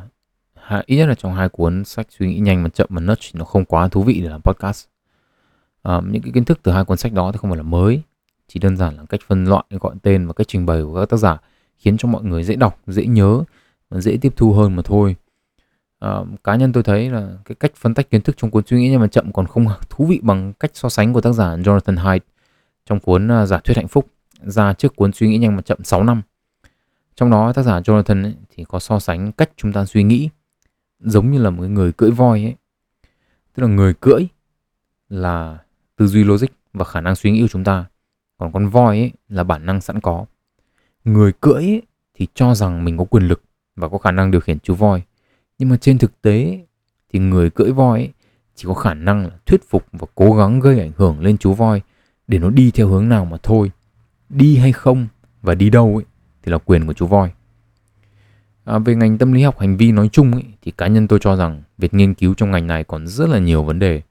ít 0.86 0.96
nhất 0.96 1.06
là 1.06 1.14
trong 1.14 1.34
hai 1.34 1.48
cuốn 1.48 1.84
sách 1.84 2.06
suy 2.10 2.28
nghĩ 2.28 2.38
nhanh 2.38 2.62
mà 2.62 2.68
chậm 2.68 2.86
mà 2.90 3.00
nudge 3.00 3.30
nó 3.32 3.44
không 3.44 3.64
quá 3.64 3.88
thú 3.88 4.02
vị 4.02 4.20
để 4.22 4.28
làm 4.28 4.42
podcast. 4.42 4.86
À, 5.82 6.00
những 6.10 6.22
cái 6.22 6.32
kiến 6.32 6.44
thức 6.44 6.60
từ 6.62 6.72
hai 6.72 6.84
cuốn 6.84 6.96
sách 6.96 7.12
đó 7.12 7.32
thì 7.32 7.38
không 7.38 7.50
phải 7.50 7.56
là 7.56 7.62
mới 7.62 8.02
chỉ 8.48 8.60
đơn 8.60 8.76
giản 8.76 8.96
là 8.96 9.04
cách 9.08 9.20
phân 9.26 9.44
loại 9.44 9.64
gọi 9.70 9.94
tên 10.02 10.26
và 10.26 10.32
cách 10.32 10.48
trình 10.48 10.66
bày 10.66 10.82
của 10.82 11.00
các 11.00 11.08
tác 11.08 11.16
giả 11.16 11.38
khiến 11.78 11.96
cho 11.96 12.08
mọi 12.08 12.24
người 12.24 12.44
dễ 12.44 12.56
đọc 12.56 12.80
dễ 12.86 13.06
nhớ 13.06 13.42
và 13.88 14.00
dễ 14.00 14.18
tiếp 14.20 14.32
thu 14.36 14.52
hơn 14.52 14.76
mà 14.76 14.82
thôi 14.82 15.16
uh, 16.04 16.44
cá 16.44 16.56
nhân 16.56 16.72
tôi 16.72 16.82
thấy 16.82 17.10
là 17.10 17.28
cái 17.44 17.54
cách 17.54 17.72
phân 17.76 17.94
tách 17.94 18.10
kiến 18.10 18.20
thức 18.20 18.36
trong 18.38 18.50
cuốn 18.50 18.66
suy 18.66 18.80
nghĩ 18.80 18.90
nhanh 18.90 19.00
và 19.00 19.06
chậm 19.06 19.32
còn 19.32 19.46
không 19.46 19.66
thú 19.90 20.06
vị 20.06 20.20
bằng 20.22 20.52
cách 20.52 20.70
so 20.74 20.88
sánh 20.88 21.12
của 21.12 21.20
tác 21.20 21.32
giả 21.32 21.56
Jonathan 21.56 21.98
Haidt 21.98 22.24
trong 22.86 23.00
cuốn 23.00 23.28
uh, 23.42 23.48
giả 23.48 23.58
thuyết 23.58 23.76
hạnh 23.76 23.88
phúc 23.88 24.06
ra 24.42 24.72
trước 24.72 24.96
cuốn 24.96 25.12
suy 25.12 25.28
nghĩ 25.28 25.38
nhanh 25.38 25.56
và 25.56 25.62
chậm 25.62 25.84
6 25.84 26.04
năm. 26.04 26.22
Trong 27.14 27.30
đó 27.30 27.52
tác 27.52 27.62
giả 27.62 27.80
Jonathan 27.80 28.22
ấy, 28.22 28.34
thì 28.50 28.64
có 28.64 28.78
so 28.78 28.98
sánh 28.98 29.32
cách 29.32 29.50
chúng 29.56 29.72
ta 29.72 29.84
suy 29.84 30.02
nghĩ 30.02 30.28
giống 31.00 31.30
như 31.30 31.38
là 31.38 31.50
một 31.50 31.62
người 31.62 31.92
cưỡi 31.92 32.10
voi 32.10 32.42
ấy. 32.42 32.54
Tức 33.54 33.62
là 33.62 33.68
người 33.68 33.94
cưỡi 33.94 34.26
là 35.08 35.58
tư 35.96 36.06
duy 36.06 36.24
logic 36.24 36.48
và 36.72 36.84
khả 36.84 37.00
năng 37.00 37.16
suy 37.16 37.30
nghĩ 37.30 37.42
của 37.42 37.48
chúng 37.48 37.64
ta 37.64 37.84
còn 38.38 38.52
con 38.52 38.68
voi 38.68 38.98
ấy 38.98 39.12
là 39.28 39.44
bản 39.44 39.66
năng 39.66 39.80
sẵn 39.80 40.00
có. 40.00 40.26
Người 41.04 41.32
cưỡi 41.40 41.62
ấy 41.62 41.82
thì 42.14 42.26
cho 42.34 42.54
rằng 42.54 42.84
mình 42.84 42.98
có 42.98 43.04
quyền 43.04 43.28
lực 43.28 43.42
và 43.76 43.88
có 43.88 43.98
khả 43.98 44.10
năng 44.10 44.30
điều 44.30 44.40
khiển 44.40 44.58
chú 44.58 44.74
voi 44.74 45.02
nhưng 45.58 45.68
mà 45.68 45.76
trên 45.76 45.98
thực 45.98 46.22
tế 46.22 46.64
thì 47.12 47.18
người 47.18 47.50
cưỡi 47.50 47.72
voi 47.72 47.98
ấy 47.98 48.12
chỉ 48.54 48.64
có 48.66 48.74
khả 48.74 48.94
năng 48.94 49.24
là 49.26 49.30
thuyết 49.46 49.70
phục 49.70 49.86
và 49.92 50.06
cố 50.14 50.34
gắng 50.34 50.60
gây 50.60 50.80
ảnh 50.80 50.92
hưởng 50.96 51.20
lên 51.20 51.38
chú 51.38 51.54
voi 51.54 51.82
để 52.26 52.38
nó 52.38 52.50
đi 52.50 52.70
theo 52.70 52.88
hướng 52.88 53.08
nào 53.08 53.24
mà 53.24 53.36
thôi. 53.42 53.70
Đi 54.28 54.56
hay 54.56 54.72
không 54.72 55.06
và 55.42 55.54
đi 55.54 55.70
đâu 55.70 55.96
ấy 55.96 56.04
thì 56.42 56.52
là 56.52 56.58
quyền 56.58 56.86
của 56.86 56.92
chú 56.92 57.06
voi. 57.06 57.30
À, 58.64 58.78
về 58.78 58.94
ngành 58.94 59.18
tâm 59.18 59.32
lý 59.32 59.42
học 59.42 59.58
hành 59.58 59.76
vi 59.76 59.92
nói 59.92 60.08
chung 60.12 60.32
ấy, 60.32 60.44
thì 60.62 60.70
cá 60.70 60.86
nhân 60.86 61.08
tôi 61.08 61.18
cho 61.22 61.36
rằng 61.36 61.62
việc 61.78 61.94
nghiên 61.94 62.14
cứu 62.14 62.34
trong 62.34 62.50
ngành 62.50 62.66
này 62.66 62.84
còn 62.84 63.06
rất 63.06 63.28
là 63.28 63.38
nhiều 63.38 63.64
vấn 63.64 63.78
đề. 63.78 64.02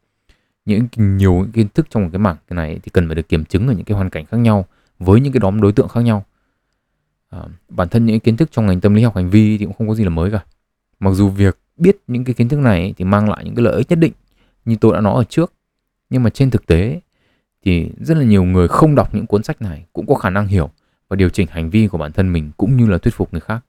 Những 0.66 0.88
nhiều 0.96 1.48
kiến 1.54 1.68
thức 1.74 1.88
trong 1.90 2.04
một 2.04 2.10
cái 2.12 2.20
mảng 2.20 2.36
cái 2.48 2.56
này 2.56 2.80
thì 2.84 2.90
cần 2.94 3.08
phải 3.08 3.16
được 3.16 3.30
kiểm 3.30 3.46
chứng 3.46 3.68
ở 3.68 3.74
những 3.74 3.86
cái 3.86 3.96
hoàn 3.96 4.10
cảnh 4.10 4.26
khác 4.26 4.38
nhau 4.38 4.66
với 5.00 5.22
những 5.22 5.34
cái 5.34 5.40
đóm 5.40 5.62
đối 5.62 5.72
tượng 5.72 5.88
khác 5.88 6.02
nhau. 6.02 6.26
À, 7.30 7.40
bản 7.70 7.90
thân 7.90 8.06
những 8.06 8.20
kiến 8.20 8.38
thức 8.38 8.50
trong 8.52 8.66
ngành 8.66 8.82
tâm 8.82 8.94
lý 8.94 9.04
học 9.04 9.16
hành 9.16 9.30
vi 9.30 9.58
thì 9.58 9.66
cũng 9.66 9.74
không 9.74 9.88
có 9.88 9.96
gì 9.96 10.04
là 10.04 10.10
mới 10.10 10.32
cả 10.32 10.44
mặc 11.00 11.12
dù 11.14 11.30
việc 11.30 11.58
biết 11.78 11.98
những 12.08 12.24
cái 12.24 12.34
kiến 12.34 12.50
thức 12.50 12.60
này 12.60 12.94
thì 12.98 13.06
mang 13.06 13.30
lại 13.30 13.44
những 13.46 13.56
cái 13.56 13.66
lợi 13.66 13.78
ích 13.78 13.90
nhất 13.90 14.00
định 14.00 14.14
như 14.66 14.76
tôi 14.82 14.94
đã 14.94 15.02
nói 15.02 15.16
ở 15.16 15.24
trước. 15.24 15.54
Nhưng 16.10 16.24
mà 16.24 16.30
trên 16.30 16.50
thực 16.50 16.66
tế 16.66 17.02
thì 17.66 17.90
rất 18.00 18.18
là 18.18 18.24
nhiều 18.24 18.44
người 18.44 18.68
không 18.68 18.96
đọc 18.96 19.16
những 19.16 19.28
cuốn 19.28 19.44
sách 19.44 19.62
này 19.62 19.86
cũng 19.94 20.06
có 20.06 20.16
khả 20.16 20.30
năng 20.30 20.48
hiểu 20.48 20.70
và 21.10 21.16
điều 21.16 21.30
chỉnh 21.30 21.48
hành 21.52 21.70
vi 21.70 21.88
của 21.88 21.98
bản 21.98 22.12
thân 22.12 22.34
mình 22.34 22.52
cũng 22.58 22.78
như 22.78 22.88
là 22.88 22.98
thuyết 22.98 23.14
phục 23.14 23.34
người 23.34 23.42
khác. 23.42 23.64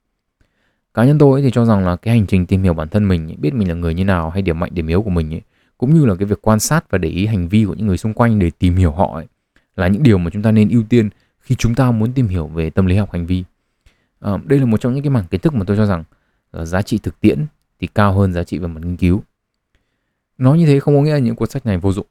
Cá 0.94 1.04
nhân 1.04 1.18
tôi 1.18 1.42
thì 1.42 1.50
cho 1.50 1.64
rằng 1.64 1.86
là 1.86 1.96
cái 1.96 2.14
hành 2.14 2.26
trình 2.26 2.46
tìm 2.46 2.62
hiểu 2.62 2.74
bản 2.74 2.88
thân 2.88 3.08
mình 3.08 3.36
biết 3.38 3.54
mình 3.54 3.68
là 3.68 3.74
người 3.74 3.94
như 3.94 4.04
nào 4.04 4.30
hay 4.30 4.42
điểm 4.42 4.60
mạnh 4.60 4.70
điểm 4.74 4.86
yếu 4.86 5.02
của 5.02 5.10
mình 5.10 5.34
ấy, 5.34 5.42
cũng 5.78 5.94
như 5.94 6.06
là 6.06 6.14
cái 6.14 6.26
việc 6.26 6.42
quan 6.42 6.58
sát 6.58 6.90
và 6.90 6.98
để 6.98 7.08
ý 7.08 7.26
hành 7.26 7.48
vi 7.48 7.64
của 7.64 7.74
những 7.74 7.86
người 7.86 7.96
xung 7.96 8.14
quanh 8.14 8.38
để 8.38 8.50
tìm 8.58 8.76
hiểu 8.76 8.92
họ 8.92 9.14
ấy, 9.14 9.26
là 9.76 9.88
những 9.88 10.02
điều 10.02 10.18
mà 10.18 10.30
chúng 10.30 10.42
ta 10.42 10.50
nên 10.50 10.68
ưu 10.68 10.82
tiên 10.88 11.08
khi 11.40 11.54
chúng 11.54 11.74
ta 11.74 11.90
muốn 11.90 12.12
tìm 12.12 12.28
hiểu 12.28 12.46
về 12.46 12.70
tâm 12.70 12.86
lý 12.86 12.96
học 12.96 13.12
hành 13.12 13.26
vi. 13.26 13.44
À, 14.20 14.32
đây 14.44 14.58
là 14.58 14.66
một 14.66 14.80
trong 14.80 14.94
những 14.94 15.02
cái 15.02 15.10
mảng 15.10 15.24
kiến 15.30 15.40
thức 15.40 15.54
mà 15.54 15.64
tôi 15.66 15.76
cho 15.76 15.86
rằng 15.86 16.04
Ờ, 16.50 16.64
giá 16.64 16.82
trị 16.82 16.98
thực 17.02 17.20
tiễn 17.20 17.46
thì 17.80 17.86
cao 17.86 18.12
hơn 18.12 18.32
giá 18.32 18.44
trị 18.44 18.58
về 18.58 18.68
mặt 18.68 18.80
nghiên 18.84 18.96
cứu. 18.96 19.22
Nói 20.38 20.58
như 20.58 20.66
thế 20.66 20.80
không 20.80 20.94
có 20.94 21.02
nghĩa 21.02 21.12
là 21.12 21.18
những 21.18 21.36
cuốn 21.36 21.48
sách 21.48 21.66
này 21.66 21.78
vô 21.78 21.92
dụng. 21.92 22.06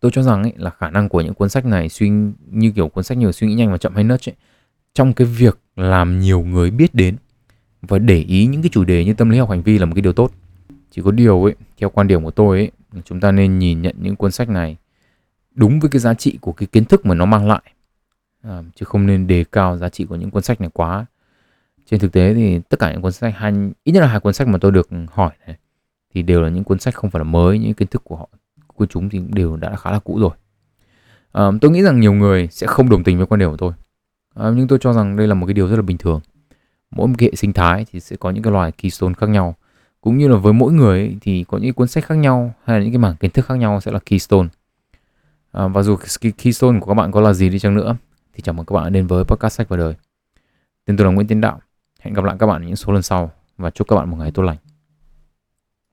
Tôi 0.00 0.10
cho 0.14 0.22
rằng 0.22 0.42
ấy, 0.42 0.52
là 0.56 0.70
khả 0.70 0.90
năng 0.90 1.08
của 1.08 1.20
những 1.20 1.34
cuốn 1.34 1.48
sách 1.48 1.66
này 1.66 1.88
suy 1.88 2.10
như 2.50 2.70
kiểu 2.70 2.88
cuốn 2.88 3.04
sách 3.04 3.18
nhiều 3.18 3.32
suy 3.32 3.46
nghĩ 3.46 3.54
nhanh 3.54 3.72
và 3.72 3.78
chậm 3.78 3.94
hay 3.94 4.04
nớt 4.04 4.28
ấy, 4.28 4.34
trong 4.94 5.12
cái 5.12 5.26
việc 5.26 5.58
làm 5.76 6.20
nhiều 6.20 6.40
người 6.40 6.70
biết 6.70 6.94
đến 6.94 7.16
và 7.82 7.98
để 7.98 8.18
ý 8.18 8.46
những 8.46 8.62
cái 8.62 8.70
chủ 8.72 8.84
đề 8.84 9.04
như 9.04 9.14
tâm 9.14 9.30
lý 9.30 9.38
học 9.38 9.50
hành 9.50 9.62
vi 9.62 9.78
là 9.78 9.86
một 9.86 9.92
cái 9.94 10.02
điều 10.02 10.12
tốt. 10.12 10.32
Chỉ 10.90 11.02
có 11.02 11.10
điều 11.10 11.44
ấy 11.44 11.54
theo 11.78 11.90
quan 11.90 12.08
điểm 12.08 12.24
của 12.24 12.30
tôi 12.30 12.58
ấy 12.58 12.70
chúng 13.04 13.20
ta 13.20 13.32
nên 13.32 13.58
nhìn 13.58 13.82
nhận 13.82 13.96
những 14.00 14.16
cuốn 14.16 14.32
sách 14.32 14.48
này 14.48 14.76
đúng 15.54 15.80
với 15.80 15.90
cái 15.90 16.00
giá 16.00 16.14
trị 16.14 16.38
của 16.40 16.52
cái 16.52 16.66
kiến 16.66 16.84
thức 16.84 17.06
mà 17.06 17.14
nó 17.14 17.24
mang 17.24 17.48
lại. 17.48 17.62
À, 18.42 18.62
chứ 18.74 18.84
không 18.84 19.06
nên 19.06 19.26
đề 19.26 19.44
cao 19.52 19.76
giá 19.76 19.88
trị 19.88 20.04
của 20.04 20.16
những 20.16 20.30
cuốn 20.30 20.42
sách 20.42 20.60
này 20.60 20.70
quá 20.72 21.06
trên 21.90 22.00
thực 22.00 22.12
tế 22.12 22.34
thì 22.34 22.60
tất 22.68 22.78
cả 22.78 22.92
những 22.92 23.02
cuốn 23.02 23.12
sách 23.12 23.34
hai 23.36 23.52
ít 23.84 23.92
nhất 23.92 24.00
là 24.00 24.06
hai 24.06 24.20
cuốn 24.20 24.32
sách 24.32 24.48
mà 24.48 24.58
tôi 24.58 24.72
được 24.72 24.88
hỏi 25.12 25.30
này 25.46 25.56
thì 26.14 26.22
đều 26.22 26.42
là 26.42 26.48
những 26.48 26.64
cuốn 26.64 26.78
sách 26.78 26.94
không 26.94 27.10
phải 27.10 27.20
là 27.20 27.24
mới 27.24 27.58
những 27.58 27.74
kiến 27.74 27.88
thức 27.88 28.04
của 28.04 28.16
họ 28.16 28.28
của 28.66 28.86
chúng 28.86 29.08
thì 29.08 29.20
đều 29.28 29.56
đã 29.56 29.76
khá 29.76 29.90
là 29.90 29.98
cũ 29.98 30.18
rồi. 30.20 30.30
À, 31.32 31.50
tôi 31.60 31.70
nghĩ 31.70 31.82
rằng 31.82 32.00
nhiều 32.00 32.12
người 32.12 32.48
sẽ 32.50 32.66
không 32.66 32.88
đồng 32.88 33.04
tình 33.04 33.16
với 33.16 33.26
quan 33.26 33.38
điểm 33.38 33.50
của 33.50 33.56
tôi. 33.56 33.72
À, 34.34 34.50
nhưng 34.56 34.68
tôi 34.68 34.78
cho 34.82 34.92
rằng 34.92 35.16
đây 35.16 35.26
là 35.26 35.34
một 35.34 35.46
cái 35.46 35.54
điều 35.54 35.68
rất 35.68 35.76
là 35.76 35.82
bình 35.82 35.98
thường. 35.98 36.20
Mỗi 36.90 37.08
một 37.08 37.14
cái 37.18 37.28
hệ 37.28 37.36
sinh 37.36 37.52
thái 37.52 37.86
thì 37.92 38.00
sẽ 38.00 38.16
có 38.16 38.30
những 38.30 38.42
cái 38.42 38.52
loài 38.52 38.72
keystone 38.72 39.14
khác 39.14 39.28
nhau. 39.28 39.54
Cũng 40.00 40.18
như 40.18 40.28
là 40.28 40.36
với 40.36 40.52
mỗi 40.52 40.72
người 40.72 40.98
ấy, 40.98 41.16
thì 41.20 41.44
có 41.48 41.58
những 41.58 41.74
cuốn 41.74 41.88
sách 41.88 42.04
khác 42.04 42.14
nhau 42.14 42.54
hay 42.64 42.78
là 42.78 42.84
những 42.84 42.92
cái 42.92 42.98
mảng 42.98 43.16
kiến 43.16 43.30
thức 43.30 43.46
khác 43.46 43.54
nhau 43.54 43.80
sẽ 43.80 43.92
là 43.92 43.98
keystone. 44.06 44.48
À, 45.52 45.68
và 45.68 45.82
dù 45.82 45.96
keystone 46.38 46.80
của 46.80 46.86
các 46.86 46.94
bạn 46.94 47.12
có 47.12 47.20
là 47.20 47.32
gì 47.32 47.48
đi 47.48 47.58
chăng 47.58 47.74
nữa 47.74 47.96
thì 48.34 48.42
chào 48.42 48.52
mừng 48.52 48.66
các 48.66 48.74
bạn 48.74 48.92
đến 48.92 49.06
với 49.06 49.24
podcast 49.24 49.54
sách 49.54 49.68
và 49.68 49.76
đời. 49.76 49.94
Tên 50.84 50.96
tôi 50.96 51.06
là 51.06 51.12
Nguyễn 51.12 51.26
Tiến 51.26 51.40
Đạo 51.40 51.60
hẹn 52.06 52.14
gặp 52.14 52.24
lại 52.24 52.36
các 52.38 52.46
bạn 52.46 52.62
ở 52.62 52.66
những 52.66 52.76
số 52.76 52.92
lần 52.92 53.02
sau 53.02 53.30
và 53.58 53.70
chúc 53.70 53.88
các 53.88 53.96
bạn 53.96 54.10
một 54.10 54.16
ngày 54.16 54.30
tốt 54.30 54.42
lành. 54.42 54.56